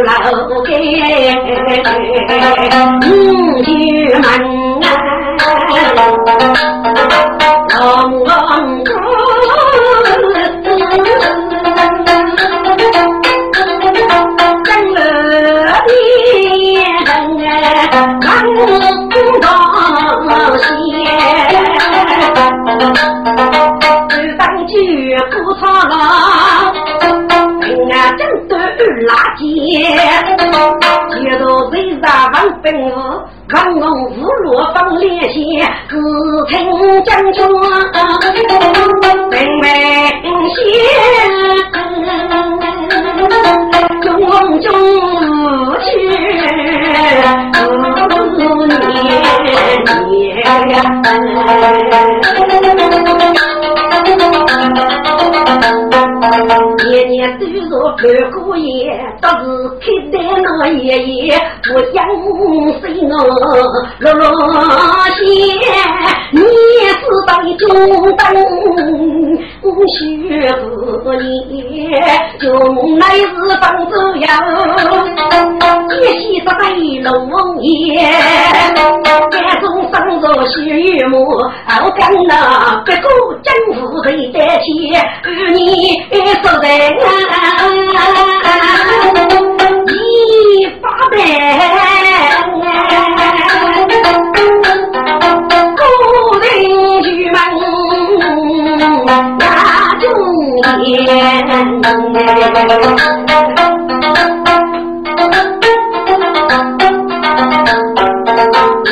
[0.03, 0.11] 老
[0.65, 0.70] 街，
[3.07, 3.09] 五
[3.63, 3.65] 句
[4.11, 4.22] 门
[4.84, 4.86] 啊，
[25.58, 25.93] 句不错了，
[27.91, 29.41] 俺真都垃圾，
[31.24, 32.86] 街道最大王本武，
[33.51, 35.36] 王龙五罗放连线，
[35.89, 35.95] 自
[36.49, 36.53] 称
[37.03, 37.38] 将军
[39.01, 39.66] 本门
[40.53, 40.62] 仙，
[44.01, 44.08] 中
[44.62, 44.66] 中
[45.82, 46.14] 去年
[50.08, 50.28] 年。
[56.89, 59.45] 年年都说看过眼，倒是
[59.80, 61.41] 看得那爷爷
[61.73, 62.05] 我养
[62.80, 63.17] 死我
[63.99, 64.23] 落落
[65.15, 65.21] 线，
[66.32, 67.65] 你是当中
[68.15, 68.23] 等。
[69.88, 70.51] 学
[71.03, 71.23] 不你，
[72.41, 73.25] 从来是
[73.61, 74.28] 放走呀，
[75.89, 78.01] 一夕之内龙王爷，
[79.32, 83.07] 家中生着血雨母，我跟那别个
[83.43, 84.67] 政府谁得起？
[85.25, 86.03] 与你
[86.41, 86.65] 说在
[89.88, 89.91] 一
[90.82, 91.15] 发白，
[95.78, 95.80] 古
[96.39, 96.45] 人
[97.03, 97.36] 居门。
[99.99, 100.05] 中
[100.82, 100.89] 年，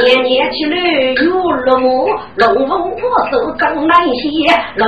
[0.04, 0.76] 年年去旅
[1.26, 1.26] 游
[1.66, 1.74] 龙
[2.36, 3.02] 龙凤破
[3.32, 4.86] 手张南西，龙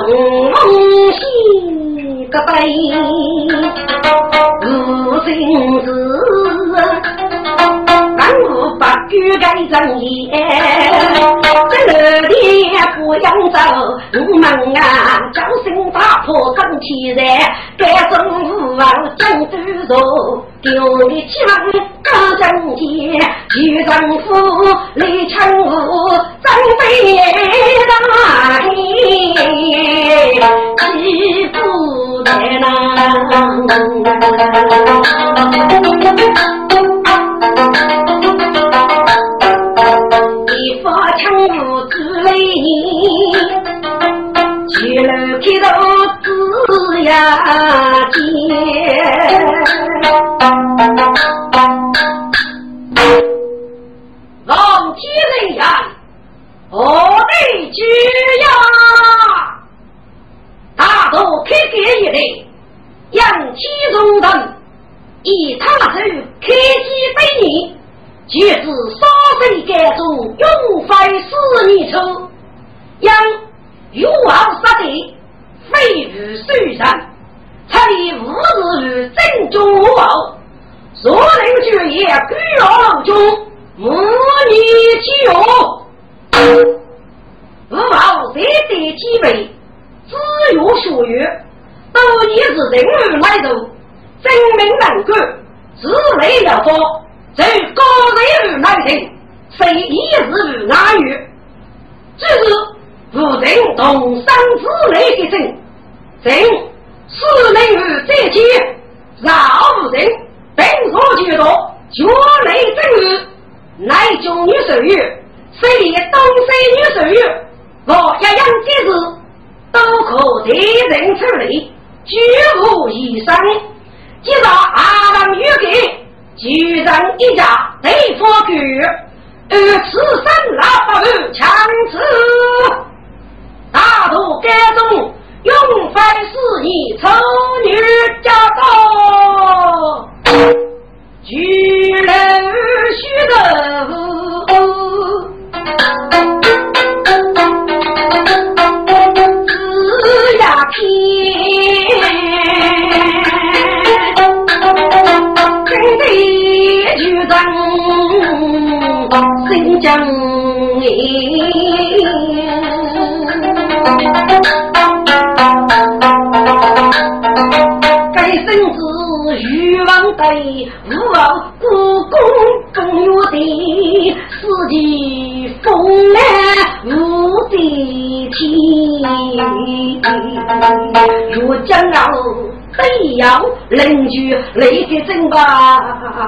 [0.54, 0.62] 凤
[1.12, 1.18] 西
[2.30, 2.54] 个背
[4.66, 7.27] 无心事，
[8.18, 10.30] 万物不举该正义。
[10.32, 10.36] 这
[11.22, 11.72] 老天
[12.98, 13.58] 不扬州，
[14.14, 14.44] 我们
[14.76, 14.82] 啊，
[15.34, 17.26] 将心打破更气人，
[17.78, 18.18] 该政
[18.50, 18.84] 府啊，
[19.18, 19.56] 将都
[19.88, 19.92] 做
[20.62, 20.72] 丢
[21.10, 21.32] 的枪。
[22.04, 22.44] 高正
[22.78, 22.82] 杰，
[23.52, 23.92] 徐政
[24.22, 24.26] 府，
[24.96, 25.70] 李成武，
[26.42, 26.48] 张
[26.80, 26.82] 飞
[27.86, 27.92] 大
[28.62, 28.66] 黑，
[30.80, 30.96] 欺
[31.52, 31.56] 负
[32.24, 32.26] 的
[32.60, 32.66] 难。
[45.40, 45.76] 去了开
[46.24, 46.32] 头
[46.68, 47.12] 子呀
[48.12, 48.20] 接。
[54.46, 55.02] 望天
[55.42, 55.62] 人言，
[56.72, 57.80] 何得居
[58.42, 58.46] 呀？
[60.76, 62.48] 大都开盖一类，
[63.12, 63.60] 扬起
[63.92, 64.26] 荣人，
[65.24, 66.00] 以他手
[66.40, 67.48] 开基百年，
[68.28, 68.66] 绝是
[69.00, 69.06] 杀
[69.42, 70.00] 生盖中
[70.38, 70.48] 永
[70.88, 70.90] 非
[71.22, 71.30] 四
[71.68, 71.96] 年初，
[73.02, 73.10] 因
[73.92, 75.17] 欲望杀敌，
[75.72, 76.78] 非如受人，
[77.70, 80.36] 才以无日如正中无后，
[81.04, 81.22] 若能
[81.64, 83.47] 举业居老中。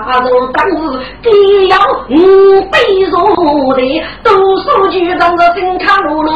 [0.05, 0.75] 吧，若当时
[1.21, 1.29] 必
[1.67, 1.77] 要
[2.09, 2.79] 五百
[3.09, 3.81] 入的，
[4.23, 4.31] 多
[4.61, 6.31] 数局长的真卡路了，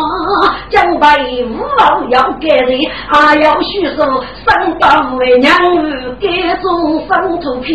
[0.70, 4.88] 将被五老要给人，还要许说三百
[5.18, 6.28] 为娘儿给
[6.62, 7.74] 种生图片，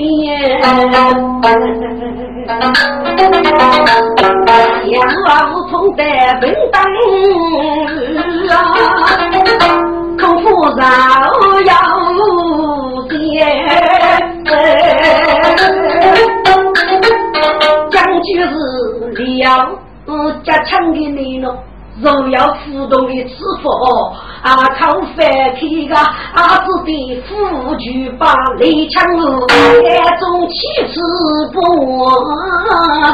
[4.90, 6.02] 养娃无从得
[6.40, 6.82] 分担
[8.50, 8.52] 啊。
[10.20, 10.82] 空腹绕
[11.64, 11.72] 腰
[18.42, 18.52] 是
[19.14, 19.80] 了
[20.44, 21.56] 家强的内容，
[22.00, 24.12] 若要互动的吃佛，
[24.42, 25.94] 啊靠饭开个
[26.34, 30.56] 阿子的夫君把雷枪路，那种气
[30.92, 31.00] 势
[31.52, 31.56] 不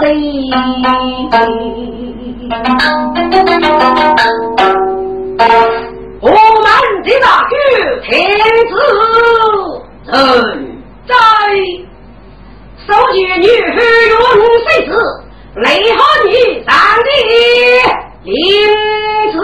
[0.01, 0.05] 的。
[6.20, 6.33] 我们
[7.03, 7.53] 的大举
[8.03, 8.12] 天
[8.68, 8.72] 子
[10.07, 10.12] 人
[11.07, 11.12] 在，
[12.87, 13.47] 收集女
[14.11, 14.18] 用
[14.66, 14.93] 妃子，
[15.55, 17.09] 雷和你上的
[18.24, 18.35] 领
[19.32, 19.39] 子。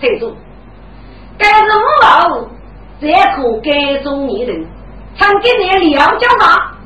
[0.00, 0.34] 天主，
[1.38, 2.40] 该是五老，
[3.00, 4.66] 这可该中年人，
[5.16, 5.50] 常给
[5.80, 6.76] 你了讲话，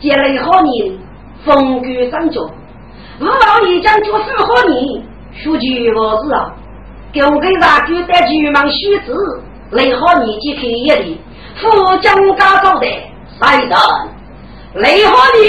[0.00, 0.98] 接雷和你
[1.44, 2.40] 风雨上脚，
[3.20, 6.52] 五老已将就符合你，说句我知啊。
[7.14, 9.14] 我给大舅带巨蟒须子，
[9.70, 11.20] 雷好年纪开一里，
[11.54, 12.86] 富江家族的
[13.40, 13.70] 三人，
[14.74, 15.42] 雷好你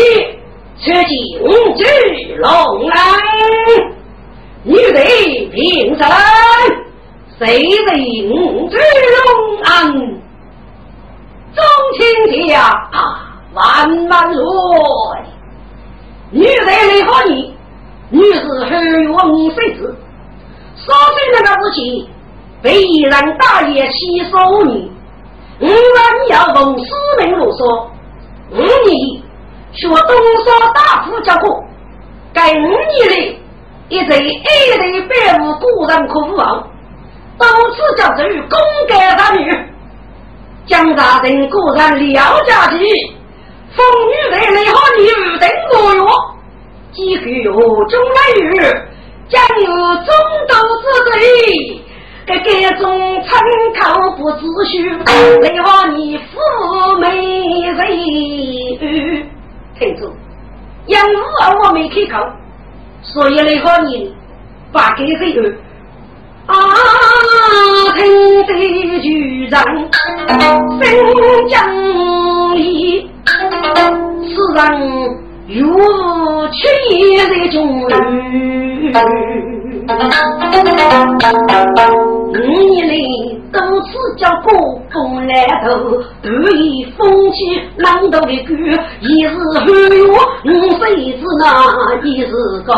[0.84, 1.84] 出进五只
[2.38, 2.96] 龙人，
[4.64, 5.00] 女的
[5.52, 6.08] 平生，
[7.38, 9.94] 谁人五只龙安，
[11.54, 11.64] 宗
[11.98, 12.54] 亲家
[13.54, 14.40] 万万岁！
[16.32, 17.54] 女人来和你，
[18.10, 19.96] 女子后月五岁子，
[20.76, 22.08] 所岁那个事情，
[22.62, 24.50] 被人大爷欺少
[25.60, 26.86] 女，五万要奉师
[27.18, 27.90] 门路说，
[28.52, 29.24] 五年
[29.74, 31.64] 学东沙大夫教过，
[32.34, 33.40] 该五年里
[33.90, 36.68] 一在爱的百无古人可无望。
[37.38, 39.52] 多次叫做公干大女，
[40.66, 42.78] 江大人果然了家计，
[43.76, 46.02] 风雨来来和你无等过月，
[46.94, 48.88] 几个月中来月，
[49.28, 50.16] 将有中
[50.48, 51.85] 斗之罪，
[52.28, 52.84] 这个中
[53.24, 53.40] 参
[53.80, 56.24] 考不自虚，来和你富
[57.00, 57.06] 美
[57.62, 57.80] 人。
[59.78, 60.12] 听住，
[60.88, 62.18] 因我我没开口，
[63.02, 64.16] 所以来和你
[64.72, 65.44] 把给谁有。
[66.48, 66.56] 啊，
[67.96, 68.02] 听
[68.46, 68.54] 得
[69.02, 69.54] 巨人
[70.80, 71.54] 心将
[72.56, 73.10] 义，
[74.24, 74.60] 此人
[75.48, 75.62] 如
[76.50, 76.58] 去
[77.12, 77.88] 也在中
[79.88, 79.90] 五
[82.74, 88.56] 年里多次叫过风来头，得意风起浪头的歌，
[89.02, 90.02] 一是寒月
[90.44, 91.46] 五岁子那，
[92.04, 92.32] 一是
[92.66, 92.74] 个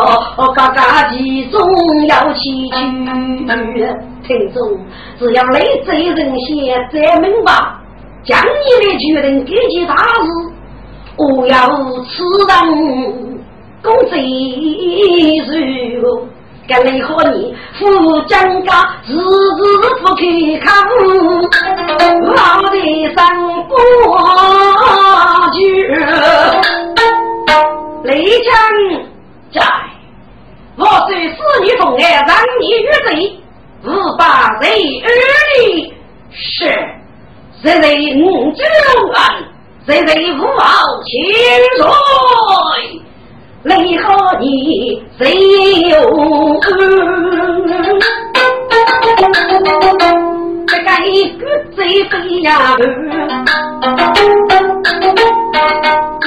[0.54, 1.58] 嘎嘎其中
[2.08, 2.76] 要起去。
[4.26, 4.78] 听众，
[5.18, 7.50] 只要来贼人先再明白，
[8.22, 10.28] 将你的巨人给起大事，
[11.16, 11.56] 我要
[12.04, 12.52] 此人
[13.82, 14.14] 公贼
[16.02, 16.28] 如。
[16.68, 19.18] 跟你和你夫将家日日
[20.02, 20.22] 不开
[20.60, 20.68] 口，
[22.34, 22.76] 老的
[23.16, 23.18] 三
[23.66, 23.72] 过
[25.54, 25.58] 去。
[28.04, 28.12] 雷
[28.42, 28.52] 强
[29.50, 29.62] 在，
[30.76, 33.10] 我虽死女同爱，让你与贼，
[33.84, 33.88] 无
[34.18, 34.68] 把贼
[35.02, 35.08] 儿
[35.62, 35.90] 女
[36.30, 36.66] 是，
[37.62, 38.62] 谁为五九
[39.14, 39.18] 安，
[39.86, 41.08] 谁为五傲千
[41.78, 41.82] 岁。
[43.64, 45.34] 你和你谁
[45.90, 45.98] 有
[46.60, 46.60] 恩？
[50.66, 51.42] 这个一个
[51.76, 52.76] 贼飞呀，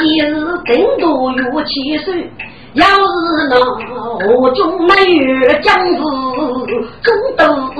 [0.03, 0.29] 一日
[0.65, 2.29] 更多有七岁，
[2.73, 2.91] 要是
[3.49, 3.55] 那
[4.27, 5.97] 我中没有将士，
[7.01, 7.79] 中都都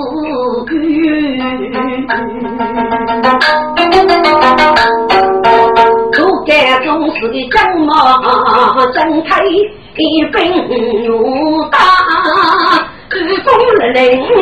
[6.46, 9.38] 该中是的将马睁开
[9.94, 10.28] 兵
[11.04, 12.01] 勇大。
[13.44, 13.82] 风凛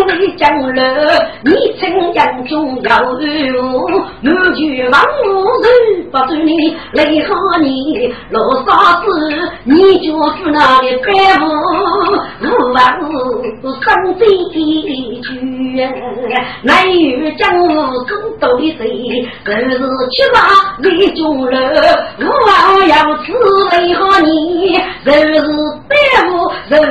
[0.07, 0.79] 凛将来，
[1.45, 3.11] 你称江中要我，
[4.23, 4.95] 满句王
[5.25, 5.29] 无
[5.63, 5.67] 人
[6.11, 8.69] 不准你来和你落沙
[9.01, 9.07] 子，
[9.65, 11.09] 你就是那里白
[11.43, 11.45] 雾，
[12.43, 12.79] 无王
[13.81, 14.21] 生飞
[14.53, 14.57] 去，
[16.63, 17.69] 乃有江湖
[18.05, 18.85] 中斗的谁？
[19.45, 20.37] 都是七杀
[20.83, 21.55] 为中人，
[22.21, 22.49] 无王
[22.89, 22.95] 要
[23.25, 23.33] 此
[23.71, 25.19] 来和你，都是
[25.89, 25.93] 白
[26.29, 26.31] 雾，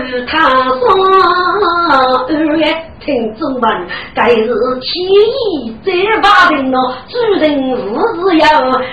[0.07, 0.33] 是他
[0.79, 1.68] 说。
[1.69, 2.65] 二月
[2.99, 3.69] 听众们，
[4.15, 4.45] 该是
[4.81, 5.91] 起义这
[6.21, 7.57] 把人咯，主人
[7.87, 8.45] 无自由，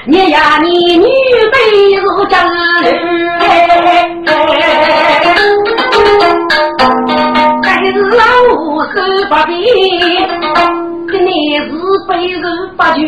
[0.07, 1.57] 你呀你女辈
[1.97, 2.39] 如真
[7.63, 8.23] 该是老
[8.55, 8.89] 五手
[9.29, 9.45] 把
[11.09, 11.71] 今年是
[12.09, 12.43] 北人
[12.77, 13.01] 八九，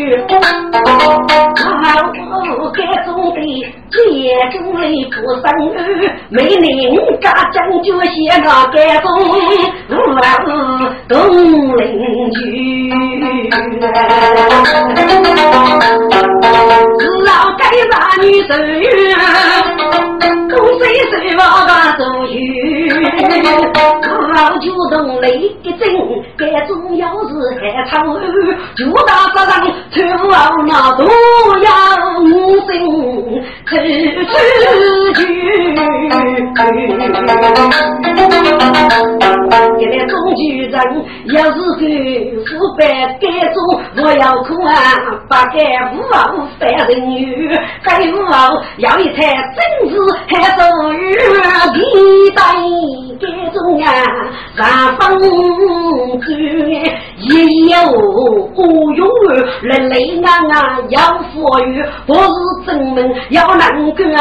[2.60, 3.40] 我该种的
[3.90, 3.96] 结
[4.52, 5.42] 种里不生
[5.74, 5.78] 儿，
[6.28, 9.08] 没人家将就些那该种
[9.90, 9.92] 五
[11.08, 11.16] 东
[11.76, 11.86] 邻
[12.30, 12.40] 居，
[16.98, 18.82] 是老该让女手语，
[20.50, 22.36] 公岁岁娃娃手语，
[24.34, 25.80] 老就动雷一阵，
[26.36, 27.30] 该种要是
[27.60, 27.62] 还。
[27.88, 28.20] 长安
[28.76, 29.52] 就大责任，
[29.92, 29.96] 出
[30.30, 30.36] 好
[30.66, 31.04] 那都
[31.62, 31.68] 要
[32.20, 32.22] 五
[32.68, 32.70] 心
[33.66, 34.32] 出出
[35.14, 35.18] 去。
[39.78, 40.74] 一来中举人，
[41.32, 41.82] 要是个
[42.44, 42.80] 腐败
[43.20, 43.56] 改做，
[43.96, 44.72] 我要苦啊！
[45.28, 45.56] 不该
[45.94, 46.16] 无傲
[46.58, 47.50] 犯人女，
[47.82, 49.22] 该无傲要一台
[49.54, 49.94] 政治
[50.28, 50.60] 还属
[50.92, 51.16] 于
[51.74, 52.42] 地带
[53.20, 53.22] 改
[53.52, 53.86] 种啊！
[54.56, 55.00] 上风
[56.20, 56.26] 主
[57.16, 57.76] 一夜。
[57.78, 58.60] 我
[58.94, 59.28] 永远
[59.62, 60.24] 来累啊，
[60.90, 60.96] 要
[61.32, 62.20] 富裕，不是
[62.66, 62.96] 真门
[63.30, 64.20] 要能够啊，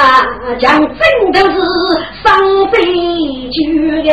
[0.60, 1.56] 讲真的是
[2.24, 2.26] 上
[2.72, 2.76] 飞
[3.52, 3.58] 去
[4.10, 4.12] 哎。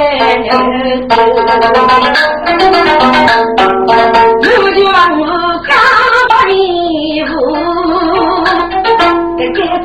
[4.42, 4.90] 如今我
[5.66, 5.70] 家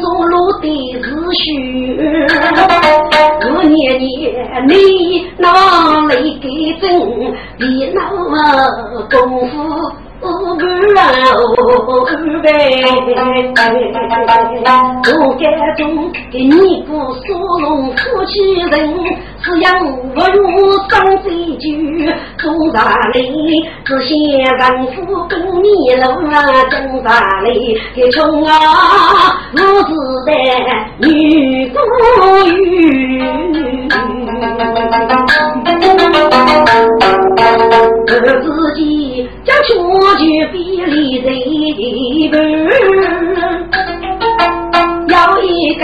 [0.01, 0.65] 走路的
[1.01, 1.97] 是虚，
[3.55, 4.01] 我年年
[4.67, 4.71] 你
[5.37, 5.47] 哪
[6.07, 6.47] 里给
[6.79, 6.83] 真？
[7.57, 8.35] 你那么
[9.09, 9.17] 功
[9.49, 9.53] 夫
[10.19, 10.67] 不干，
[12.41, 12.47] 呗。
[15.03, 15.43] 我家
[15.77, 16.91] 中给你不
[17.23, 18.93] 说龙夫妻人，
[19.41, 19.79] 只养
[20.13, 20.37] 不如
[20.89, 21.65] 生醉酒。
[22.37, 22.77] 做啥
[23.13, 23.17] 嘞？
[23.85, 24.09] 只嫌
[24.57, 27.49] 丈夫跟你老啊，做啥嘞？
[27.95, 28.51] 给穷啊，
[29.53, 29.57] 我
[29.87, 29.91] 是
[30.25, 30.31] 的
[30.97, 31.07] 女
[31.69, 31.77] 孤
[32.45, 32.49] 女。
[38.21, 38.83] 我自己
[39.45, 40.19] 将全就
[40.51, 41.27] 比例人
[42.29, 42.35] 本，
[45.07, 45.83] 要一个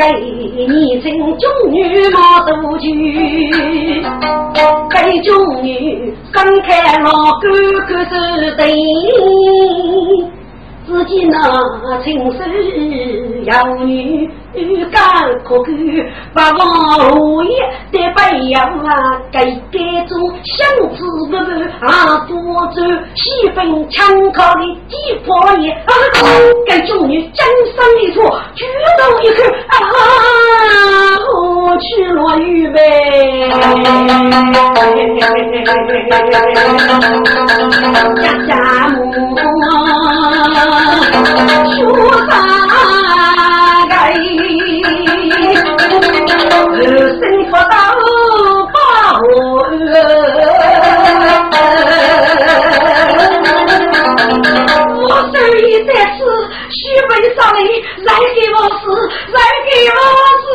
[0.68, 1.06] 年轻
[1.38, 2.86] 中女貌多具，
[4.90, 7.48] 该中女分开老哥
[7.88, 8.12] 哥是
[8.58, 8.62] 对。
[10.88, 11.40] 自己那
[12.04, 12.48] 情深
[13.44, 14.30] 有女
[14.86, 15.02] 干
[15.44, 15.74] 可干，
[16.34, 16.64] 不忘
[17.20, 17.50] 无业
[17.92, 20.66] 的白杨啊，该该做相
[20.96, 21.36] 思不不
[21.86, 22.36] 啊，多
[22.68, 22.84] 做
[23.16, 25.92] 西分强靠的地方也啊，
[26.68, 28.64] 该众女真生一错，举
[29.00, 29.76] 头一看啊，
[31.42, 32.80] 我去落雨呗，
[38.22, 38.96] 家家母。
[40.86, 41.78] 书
[42.28, 42.30] 上
[43.90, 43.94] 盖，
[46.58, 46.74] 二
[47.10, 47.74] 生不到
[48.74, 48.76] 八
[54.98, 56.20] 我手里在此，
[56.70, 56.78] 须
[57.08, 57.58] 背上来，
[58.04, 58.84] 来给我死，
[59.34, 59.98] 来给我
[60.44, 60.48] 死！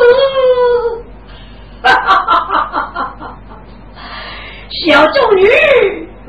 [4.69, 5.41] 小众女，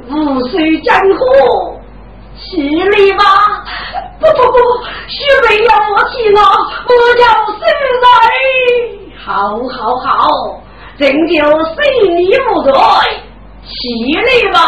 [0.09, 0.13] 五
[0.49, 1.82] 岁江湖。
[2.51, 3.23] 起来吧！
[4.21, 4.59] 不不不，
[5.09, 5.17] 许
[5.49, 6.41] 妹要我起了，
[6.87, 7.59] 我叫孙
[8.03, 8.05] 来。
[9.25, 9.31] 好，
[9.69, 10.61] 好，好，
[10.99, 11.35] 真就
[11.75, 12.73] 随你不对。
[13.65, 13.73] 起
[14.15, 14.59] 来吧，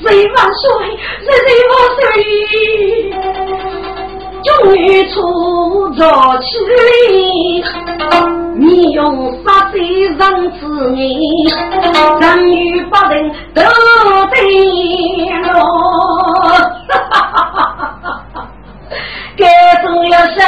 [0.00, 0.68] 谁万岁，
[1.20, 1.28] 谁
[1.68, 2.00] 万岁。
[4.42, 6.02] 终于出着
[6.38, 6.48] 去，
[8.56, 10.18] 你用杀贼人
[10.58, 10.98] 之名，
[12.20, 13.62] 人与不人都
[14.30, 14.34] 得
[15.42, 15.46] 了。
[19.36, 19.44] 该
[19.82, 20.38] 中了生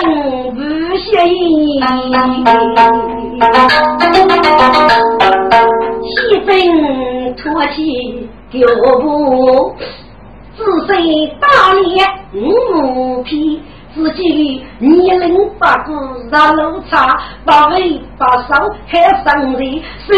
[0.54, 0.58] 不
[0.96, 1.80] 协议，
[6.02, 6.12] 气
[6.46, 6.48] 愤
[7.36, 7.42] 脱
[7.74, 7.76] 气
[8.50, 8.66] 丢
[9.00, 9.74] 不，
[10.56, 10.90] 自身
[11.40, 11.86] 大脸
[12.34, 13.60] 五皮。
[13.94, 15.92] 自己年龄八股
[16.30, 18.54] 上路差，把尾把手
[18.86, 20.10] 还上人，手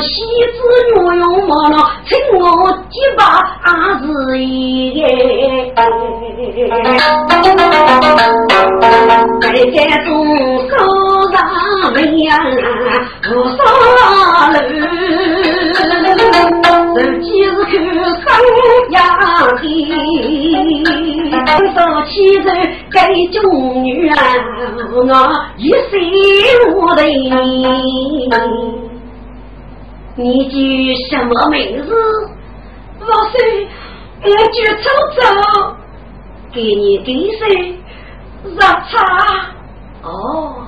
[0.00, 0.22] 西
[0.54, 0.58] 子
[0.94, 3.24] 女用毛了，请我几把
[3.62, 5.76] 阿是一个。
[9.40, 10.08] 在家中
[10.70, 10.72] 手
[11.30, 11.36] 上
[11.92, 12.28] 没呀，
[13.22, 13.58] 不少
[14.52, 14.56] 路。
[16.50, 16.66] 手
[17.20, 17.70] 机是看
[18.04, 18.26] 生
[18.90, 18.96] 呀
[19.56, 19.62] 的，
[21.74, 22.44] 手起手
[22.90, 22.98] 该
[23.32, 23.34] 中
[23.84, 24.14] 女啊，
[24.92, 24.96] 我
[25.56, 25.90] 一生
[26.76, 27.02] 我的
[30.16, 30.54] 你叫
[31.08, 31.88] 什么名字？
[33.00, 33.34] 老师，
[34.22, 34.84] 我叫臭
[35.14, 35.18] 臭，
[36.52, 37.42] 给你给谁？
[38.44, 38.92] 热茶。
[40.02, 40.66] 哦，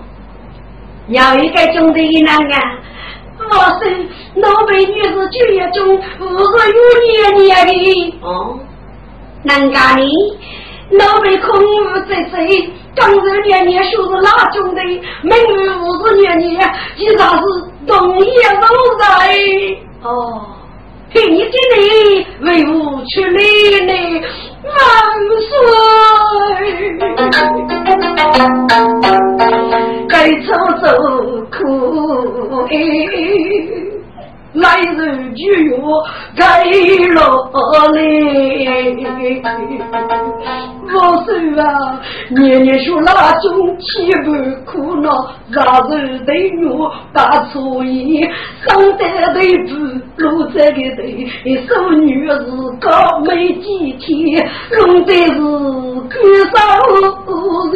[1.08, 2.78] 要一个中的男啊。
[3.50, 8.58] 我生老辈女子就业中，五十有年年的哦，
[9.42, 10.04] 难家呢？
[10.90, 12.32] 老辈空无在身，
[12.94, 14.82] 刚才年年学是哪种的？
[15.22, 17.42] 明日五十年年，依然是
[17.86, 18.66] 冬夜老
[18.98, 19.04] 在
[20.02, 20.46] 哦。
[21.14, 22.72] 给你的你为吾
[23.04, 23.38] 出来
[23.86, 23.92] 呢，
[24.64, 24.72] 万
[25.48, 25.52] 岁！
[30.08, 30.86] 该走走
[31.50, 33.91] 苦哎。
[34.54, 35.78] 来人就要
[36.36, 36.64] 该
[37.14, 37.50] 落
[37.92, 37.98] 来，
[40.92, 40.94] 我
[41.24, 41.26] 说
[41.62, 41.64] 啊，
[42.28, 44.30] 年年说那种凄不
[44.70, 45.08] 苦恼，
[45.54, 48.20] 啥时对我把错意，
[48.60, 49.70] 生得对不
[50.16, 51.26] 路这个对，
[51.66, 52.36] 手女是
[52.78, 54.46] 高没几天，
[54.76, 55.38] 弄的是
[56.10, 56.12] 干
[56.52, 56.52] 上
[57.72, 57.74] 人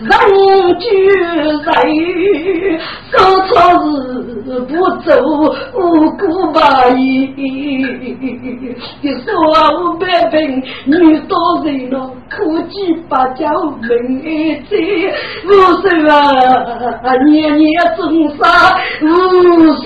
[0.00, 0.08] 人
[0.78, 0.84] 居
[1.66, 2.78] 在于，
[3.10, 3.14] 说
[3.48, 3.52] 错
[4.46, 4.72] 是不
[5.04, 5.25] 走。
[5.74, 6.22] 无辜
[6.52, 7.00] 把义，
[9.24, 9.26] 说
[9.80, 11.94] 五百平，女多人了，
[12.30, 13.46] 苦几把叫
[13.80, 13.88] 门
[14.68, 14.72] 在，
[15.46, 15.50] 我
[15.82, 15.84] 说
[17.02, 17.66] 啊，年年
[17.96, 18.00] 种
[18.38, 18.42] 啥
[19.02, 19.04] 无
[19.82, 19.84] 数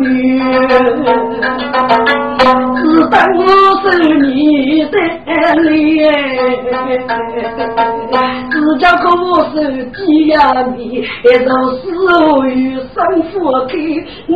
[0.00, 0.04] 女，
[2.76, 2.80] 只
[3.10, 3.42] 当我
[3.82, 3.84] 是
[4.18, 4.94] 你的
[5.62, 5.66] 里，
[8.50, 9.54] 自家可我是
[9.86, 10.34] 几呀
[10.76, 11.82] 米，一首诗
[12.48, 12.54] 与
[12.94, 12.96] 生
[13.30, 13.34] 活
[13.66, 13.72] 开，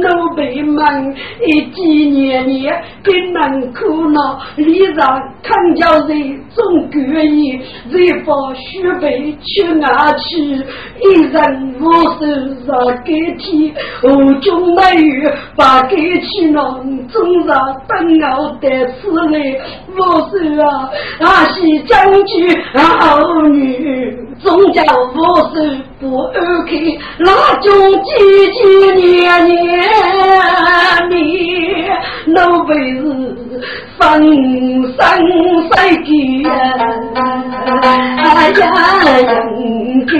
[0.02, 1.14] 老辈们
[1.46, 10.40] 一几年年更难苦恼，礼让看教人总决意，人把须备去哪去？
[11.00, 12.26] 一人无手
[12.66, 14.82] 让给天，无中没
[15.22, 19.58] 有把给去弄，总让等我得此来。
[19.96, 20.90] 我说啊，
[21.20, 24.82] 阿西将军好女，总叫
[25.14, 25.50] 我说
[26.00, 26.32] 不安
[26.66, 26.72] 开，
[27.18, 27.28] 那
[27.60, 27.68] 种
[28.04, 28.08] 几
[28.52, 28.58] 几
[28.94, 29.54] 年年
[31.08, 31.18] 年，
[32.28, 33.04] 老辈子
[33.98, 34.00] 分
[34.96, 34.98] 身
[35.68, 36.10] 赛局
[38.24, 38.62] 哎呀，
[39.04, 40.10] 人间。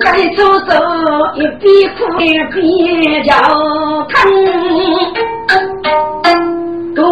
[0.00, 0.04] 该
[0.34, 0.72] 走走，
[1.36, 2.22] 一边哭一
[2.52, 3.32] 边叫
[4.08, 4.16] 疼，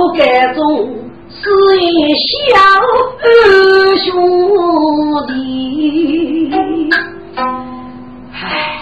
[0.07, 0.63] 都该种
[1.29, 1.51] 是
[1.81, 2.57] 一小
[3.19, 4.07] 二兄
[5.27, 6.51] 弟。
[7.35, 8.79] 唉，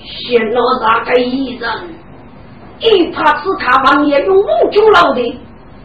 [0.00, 1.70] 县老大个一人，
[2.80, 5.38] 一怕是他王爷用五九老的，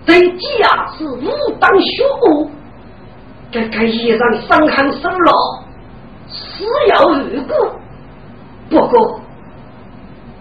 [0.06, 1.30] 在家是武
[1.60, 2.50] 当学武，
[3.52, 5.66] 这个一人伤寒受了。
[6.30, 6.64] 只
[6.94, 7.76] 有如果，
[8.70, 9.20] 不过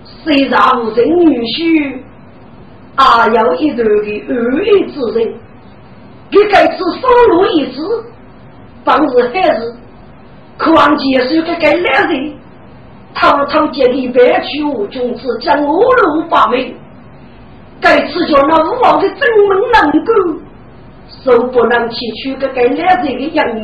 [0.05, 1.99] 虽然无人女婿，
[2.99, 3.93] 也有一段的
[4.29, 5.35] 恩义之人。
[6.31, 8.05] 你该次收入一次，
[8.85, 9.75] 当日还是
[10.57, 12.35] 渴望接受这个男人，
[13.15, 16.75] 偷偷接里白去无君子，将我路把门。
[17.81, 19.19] 该次叫那五王的正
[19.49, 20.13] 门能够，
[21.23, 23.63] 手不能提取这个男人的样貌。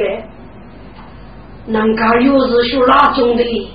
[1.67, 3.71] 人家又是学哪种的？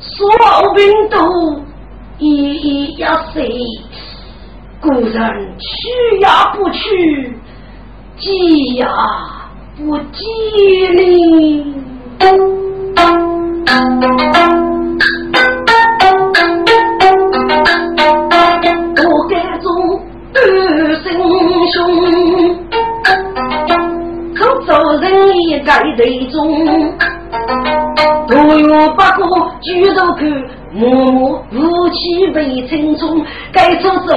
[0.00, 1.62] 所有兵都
[2.18, 3.40] 一一要死，
[4.82, 7.32] 故人去呀不去，
[8.18, 8.86] 急呀
[9.76, 10.24] 不急
[10.88, 11.64] 哩。
[18.98, 19.72] 我该做
[20.34, 20.38] 二
[20.96, 21.06] 声
[21.68, 21.72] 兄。
[24.64, 26.38] 做人一该得中，
[28.28, 30.20] 多有不过举头看，
[30.72, 31.31] 默默
[32.32, 34.14] 被称重，该走走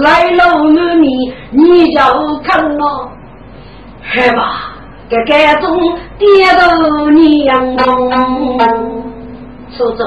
[0.00, 1.10] 来了满面，
[1.50, 2.00] 你就
[2.44, 3.10] 看了，
[4.00, 4.74] 害吧，
[5.08, 6.26] 该该中跌
[6.58, 8.10] 头娘中，
[9.76, 10.04] 走走，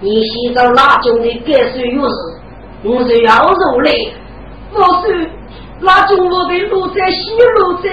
[0.00, 2.14] 你洗澡哪种的该水有事，
[2.84, 4.12] 我是要肉嘞，
[4.74, 5.30] 我是
[5.80, 7.88] 哪种我的路在西路在。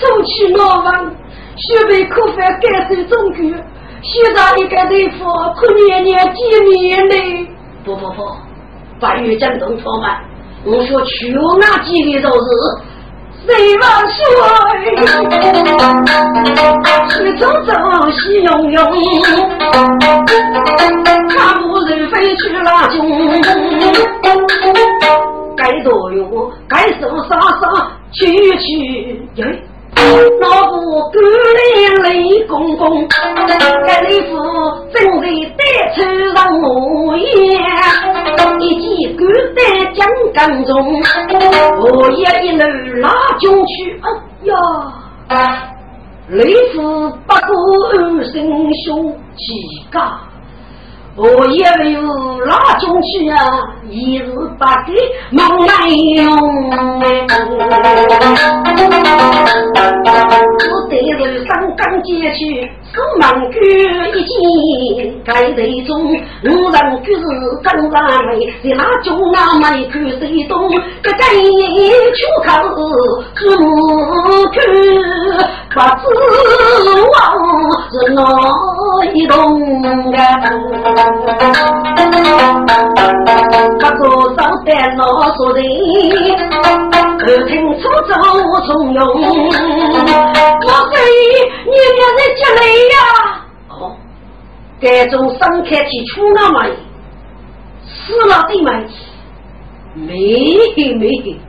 [0.00, 1.14] 走起老王，
[1.54, 3.42] 学备可饭改善中国，
[4.02, 7.46] 学上一个地方可年年见面嘞。
[7.84, 8.36] 不不不，
[9.00, 10.18] 八月江东错嘛，
[10.64, 12.46] 我说去那几里都是
[13.46, 14.20] 谁万岁，
[17.08, 17.72] 西走走
[18.10, 18.78] 西游游，
[21.28, 22.94] 看不人飞去拉中，
[25.56, 28.26] 该多用该手杀杀去
[28.58, 28.66] 去
[29.34, 29.42] 耶。
[29.96, 34.36] 老夫干练雷公公，该雷夫
[34.92, 35.26] 正在
[35.56, 35.60] 带
[35.94, 37.26] 车上我言，
[38.60, 39.60] 一骑赶在
[39.92, 41.02] 江岗中，
[41.80, 42.62] 我也一路
[43.00, 44.00] 拉进去。
[44.02, 44.06] 哎
[44.44, 44.52] 呀，
[46.28, 47.54] 雷夫不过
[47.92, 48.34] 二声
[48.84, 49.44] 兄几
[49.90, 50.00] 个。
[51.14, 52.00] 我也没有
[52.40, 53.36] 拉进去啊，
[53.90, 54.24] 一日
[54.58, 54.94] 八给
[55.30, 56.32] 忙来用。
[60.72, 63.56] 我得了上岗街去，手忙脚
[64.14, 64.34] 一件，
[65.24, 65.90] 该得中。
[66.44, 67.24] 我人就是
[67.62, 68.28] 跟上来，
[68.62, 70.52] 在那中那没看谁懂？
[71.02, 71.16] 这个
[72.18, 72.48] 出口
[73.34, 73.66] 是木
[74.48, 74.56] 头，
[75.72, 77.16] 不知往
[77.90, 78.18] 是哪
[79.14, 79.32] 一栋
[80.12, 80.16] 啊？
[83.80, 84.02] 不过
[84.36, 84.68] 少得
[84.98, 85.00] 老
[85.36, 85.58] 熟人，
[87.18, 88.10] 可听出走
[88.66, 89.00] 从容。
[90.64, 90.94] 我说
[91.64, 93.44] 你年在家里呀？
[93.68, 93.96] 哦，
[94.80, 96.64] 这种生开起出那么
[97.84, 98.72] 死了的嘛？
[99.94, 100.56] 没
[100.94, 101.40] 没，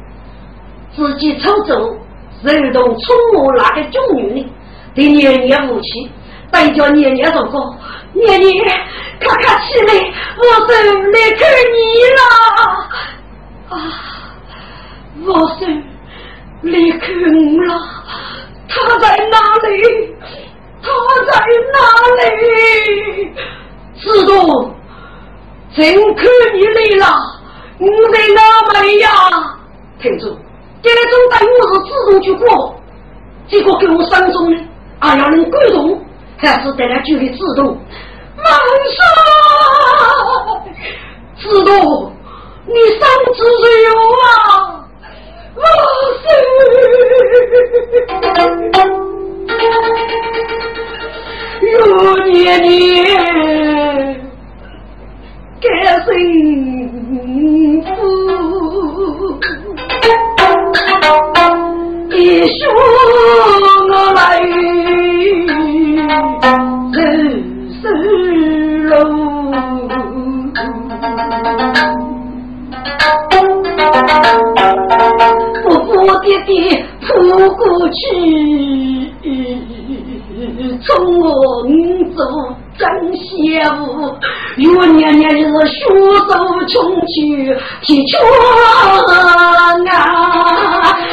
[0.96, 1.98] 自己抽走，
[2.44, 4.46] 人动出没那个中女呢？
[4.94, 6.10] 对年年无气，
[6.52, 7.76] 代叫年年做过。
[8.14, 8.64] 年年，
[9.20, 9.94] 看看起来，
[10.38, 11.42] 我是来看
[11.74, 11.78] 你
[12.14, 12.22] 了
[13.70, 13.76] 啊！
[15.26, 15.28] 我
[15.58, 15.66] 是
[16.62, 17.72] 来看我了，
[18.68, 19.72] 他在哪里？
[20.84, 20.88] 他
[21.32, 21.32] 在
[21.72, 21.76] 哪
[22.16, 23.32] 里？
[23.96, 24.34] 只知道，
[25.76, 25.82] 真
[26.16, 26.22] 可
[26.54, 27.06] 你来了，
[27.80, 28.38] 我在哪
[28.82, 29.08] 里呀？
[30.00, 30.38] 听住，
[30.82, 32.76] 这种带我是自动去过，
[33.48, 34.58] 结果给我伤中呢，
[35.00, 36.00] 还要人感动，
[36.38, 37.78] 还是在那距离自动。
[38.36, 38.46] 满
[38.96, 39.02] 山，
[41.38, 41.72] 知道
[42.66, 43.42] 你伤自
[43.84, 44.28] 由啊，
[45.56, 45.64] 满
[48.74, 48.84] 山，
[51.72, 52.72] 有年年。
[55.62, 55.66] 该
[56.04, 56.12] 幸
[57.84, 57.88] 福，
[62.12, 62.18] 一
[62.60, 62.62] 说
[63.90, 64.20] 我来
[66.92, 67.00] 人
[67.82, 67.82] 生
[68.90, 68.92] 路，
[75.64, 76.52] 不不爹爹
[77.08, 77.10] 扑
[77.56, 79.03] 过去，
[80.86, 81.64] 从我
[82.16, 82.22] 走。
[82.76, 84.12] 真羡慕，
[84.58, 85.78] 有年年是血
[86.28, 86.34] 走
[86.68, 88.20] 穷去提枪
[89.92, 89.94] 啊！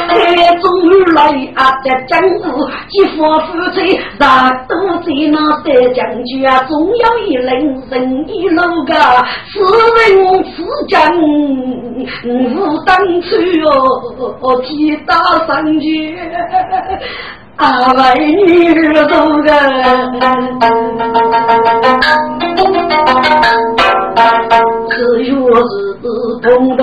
[0.09, 1.21] 哎，终于来
[1.53, 1.69] 啊！
[1.85, 8.95] 在江湖，几番夫妻大都在那三将军啊，总有一人人一路个，
[9.53, 9.61] 此
[10.09, 11.15] 人此将
[12.25, 13.37] 无当初
[14.41, 15.13] 哦，替打
[15.45, 16.17] 上去。
[17.61, 19.53] 阿为女做人，
[24.89, 24.95] 只
[25.25, 25.31] 有
[25.67, 25.69] 是
[26.41, 26.81] 同头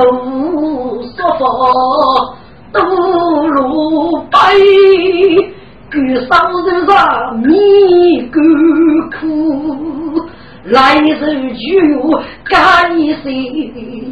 [1.17, 1.43] 说法，
[2.71, 2.79] 都
[3.49, 3.59] 如
[4.31, 4.39] 白，
[5.91, 6.31] 举手
[6.65, 6.95] 人上
[7.43, 7.51] 你
[8.31, 8.41] 干
[9.19, 9.27] 苦。
[10.71, 11.09] 来日
[11.55, 11.65] 就
[11.95, 13.31] 有干一些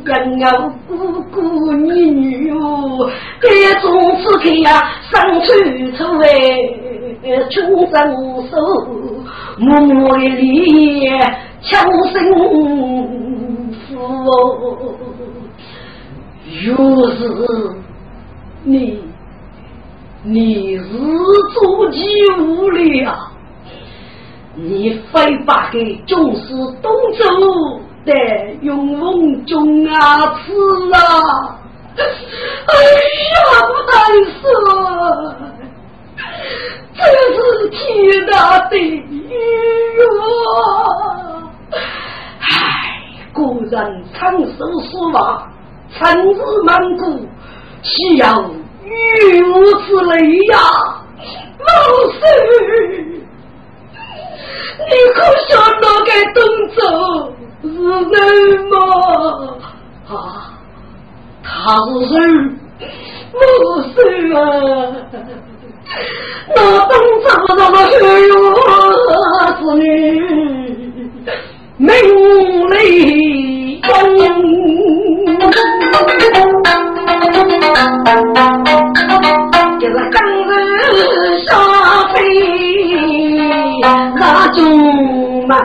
[0.04, 5.46] 人儿姑姑女女哦，这种此刻呀，生处
[5.96, 6.26] 处哎，
[7.50, 7.94] 穷生
[8.48, 8.56] 手，
[9.58, 11.10] 默默的里
[11.60, 12.14] 强生
[13.88, 14.30] 福哦，
[16.64, 17.18] 若是
[18.64, 18.98] 你，
[20.22, 20.84] 你是
[21.54, 21.98] 做几
[22.38, 23.32] 无了？
[24.58, 27.24] 你非把给众士东走
[28.06, 28.12] 的
[28.62, 30.52] 永瓮中啊吃
[30.94, 31.58] 啊！
[31.98, 32.72] 哎
[33.32, 33.36] 呀，
[33.86, 33.94] 难
[34.40, 34.44] 受！
[36.94, 37.00] 这
[37.34, 37.36] 是
[37.68, 39.28] 天大的冤！
[42.40, 42.48] 唉，
[43.34, 45.46] 古人长寿书法，
[45.98, 47.28] 春日满谷，
[47.82, 48.24] 岂有
[49.42, 50.14] 如此泪
[50.46, 50.58] 呀？
[51.58, 51.66] 老
[52.12, 52.16] 师。
[54.78, 55.16] 你可
[55.48, 55.50] 想
[55.80, 56.38] 那个东
[56.74, 56.76] 走
[57.62, 57.66] 是
[58.10, 58.14] 人
[58.70, 58.74] 吗？
[60.08, 60.10] 啊，
[61.42, 61.44] 他
[61.84, 62.16] 是人，
[63.32, 63.34] 我
[63.94, 63.96] 是
[64.32, 64.34] 啊。
[66.54, 66.90] 那东
[67.22, 67.26] 走
[67.56, 67.94] 那么黑
[68.28, 68.32] 哟，
[69.58, 69.80] 是女
[71.76, 71.88] 名
[72.70, 72.74] 利
[73.80, 73.86] 用。
[79.78, 79.94] 就是
[85.46, 85.64] 种忙，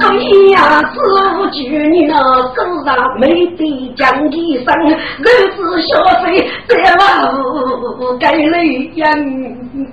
[0.00, 0.58] 所以呀，
[0.92, 1.00] 师
[1.34, 1.58] 傅就
[1.88, 2.14] 你那
[2.54, 5.26] 手上没得讲一声，儿
[5.56, 5.90] 子消
[6.22, 7.02] 费在老
[8.18, 9.06] 该累养，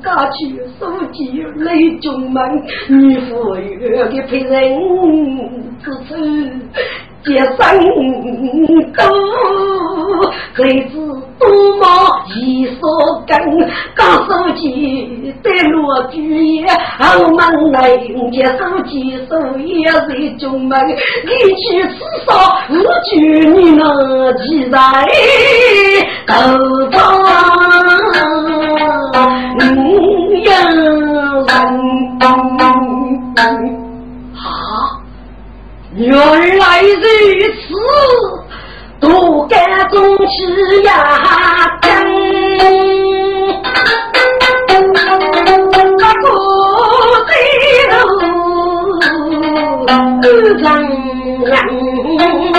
[0.03, 2.43] 家去书记累中忙，
[2.89, 4.77] 女服又给陪人
[5.81, 6.61] 支撑。
[7.27, 7.57] 一生
[8.93, 9.03] 多，
[10.53, 10.57] 孩
[10.89, 10.93] 子
[11.39, 11.43] 多
[11.79, 11.83] 么
[12.35, 12.83] 易所
[13.25, 13.35] 根，
[13.95, 16.17] 高手机得落句
[16.55, 16.67] 也，
[16.99, 17.97] 后门来
[18.31, 20.07] 接手机手也在
[20.39, 22.29] 中门，你去至少
[22.69, 22.73] 无
[23.09, 23.13] 惧
[23.49, 23.83] 你那
[24.33, 24.77] 几在
[26.27, 26.33] 头
[26.91, 26.97] 上，
[29.59, 29.63] 嗯
[30.43, 30.49] 呀
[33.35, 33.74] 人。
[35.97, 37.01] 原来如
[37.55, 37.73] 此，
[38.99, 40.91] 多干中气压
[41.81, 41.89] 根，
[45.71, 46.25] 不走路，
[50.21, 50.23] 不
[50.61, 50.65] 长
[51.45, 52.54] 人。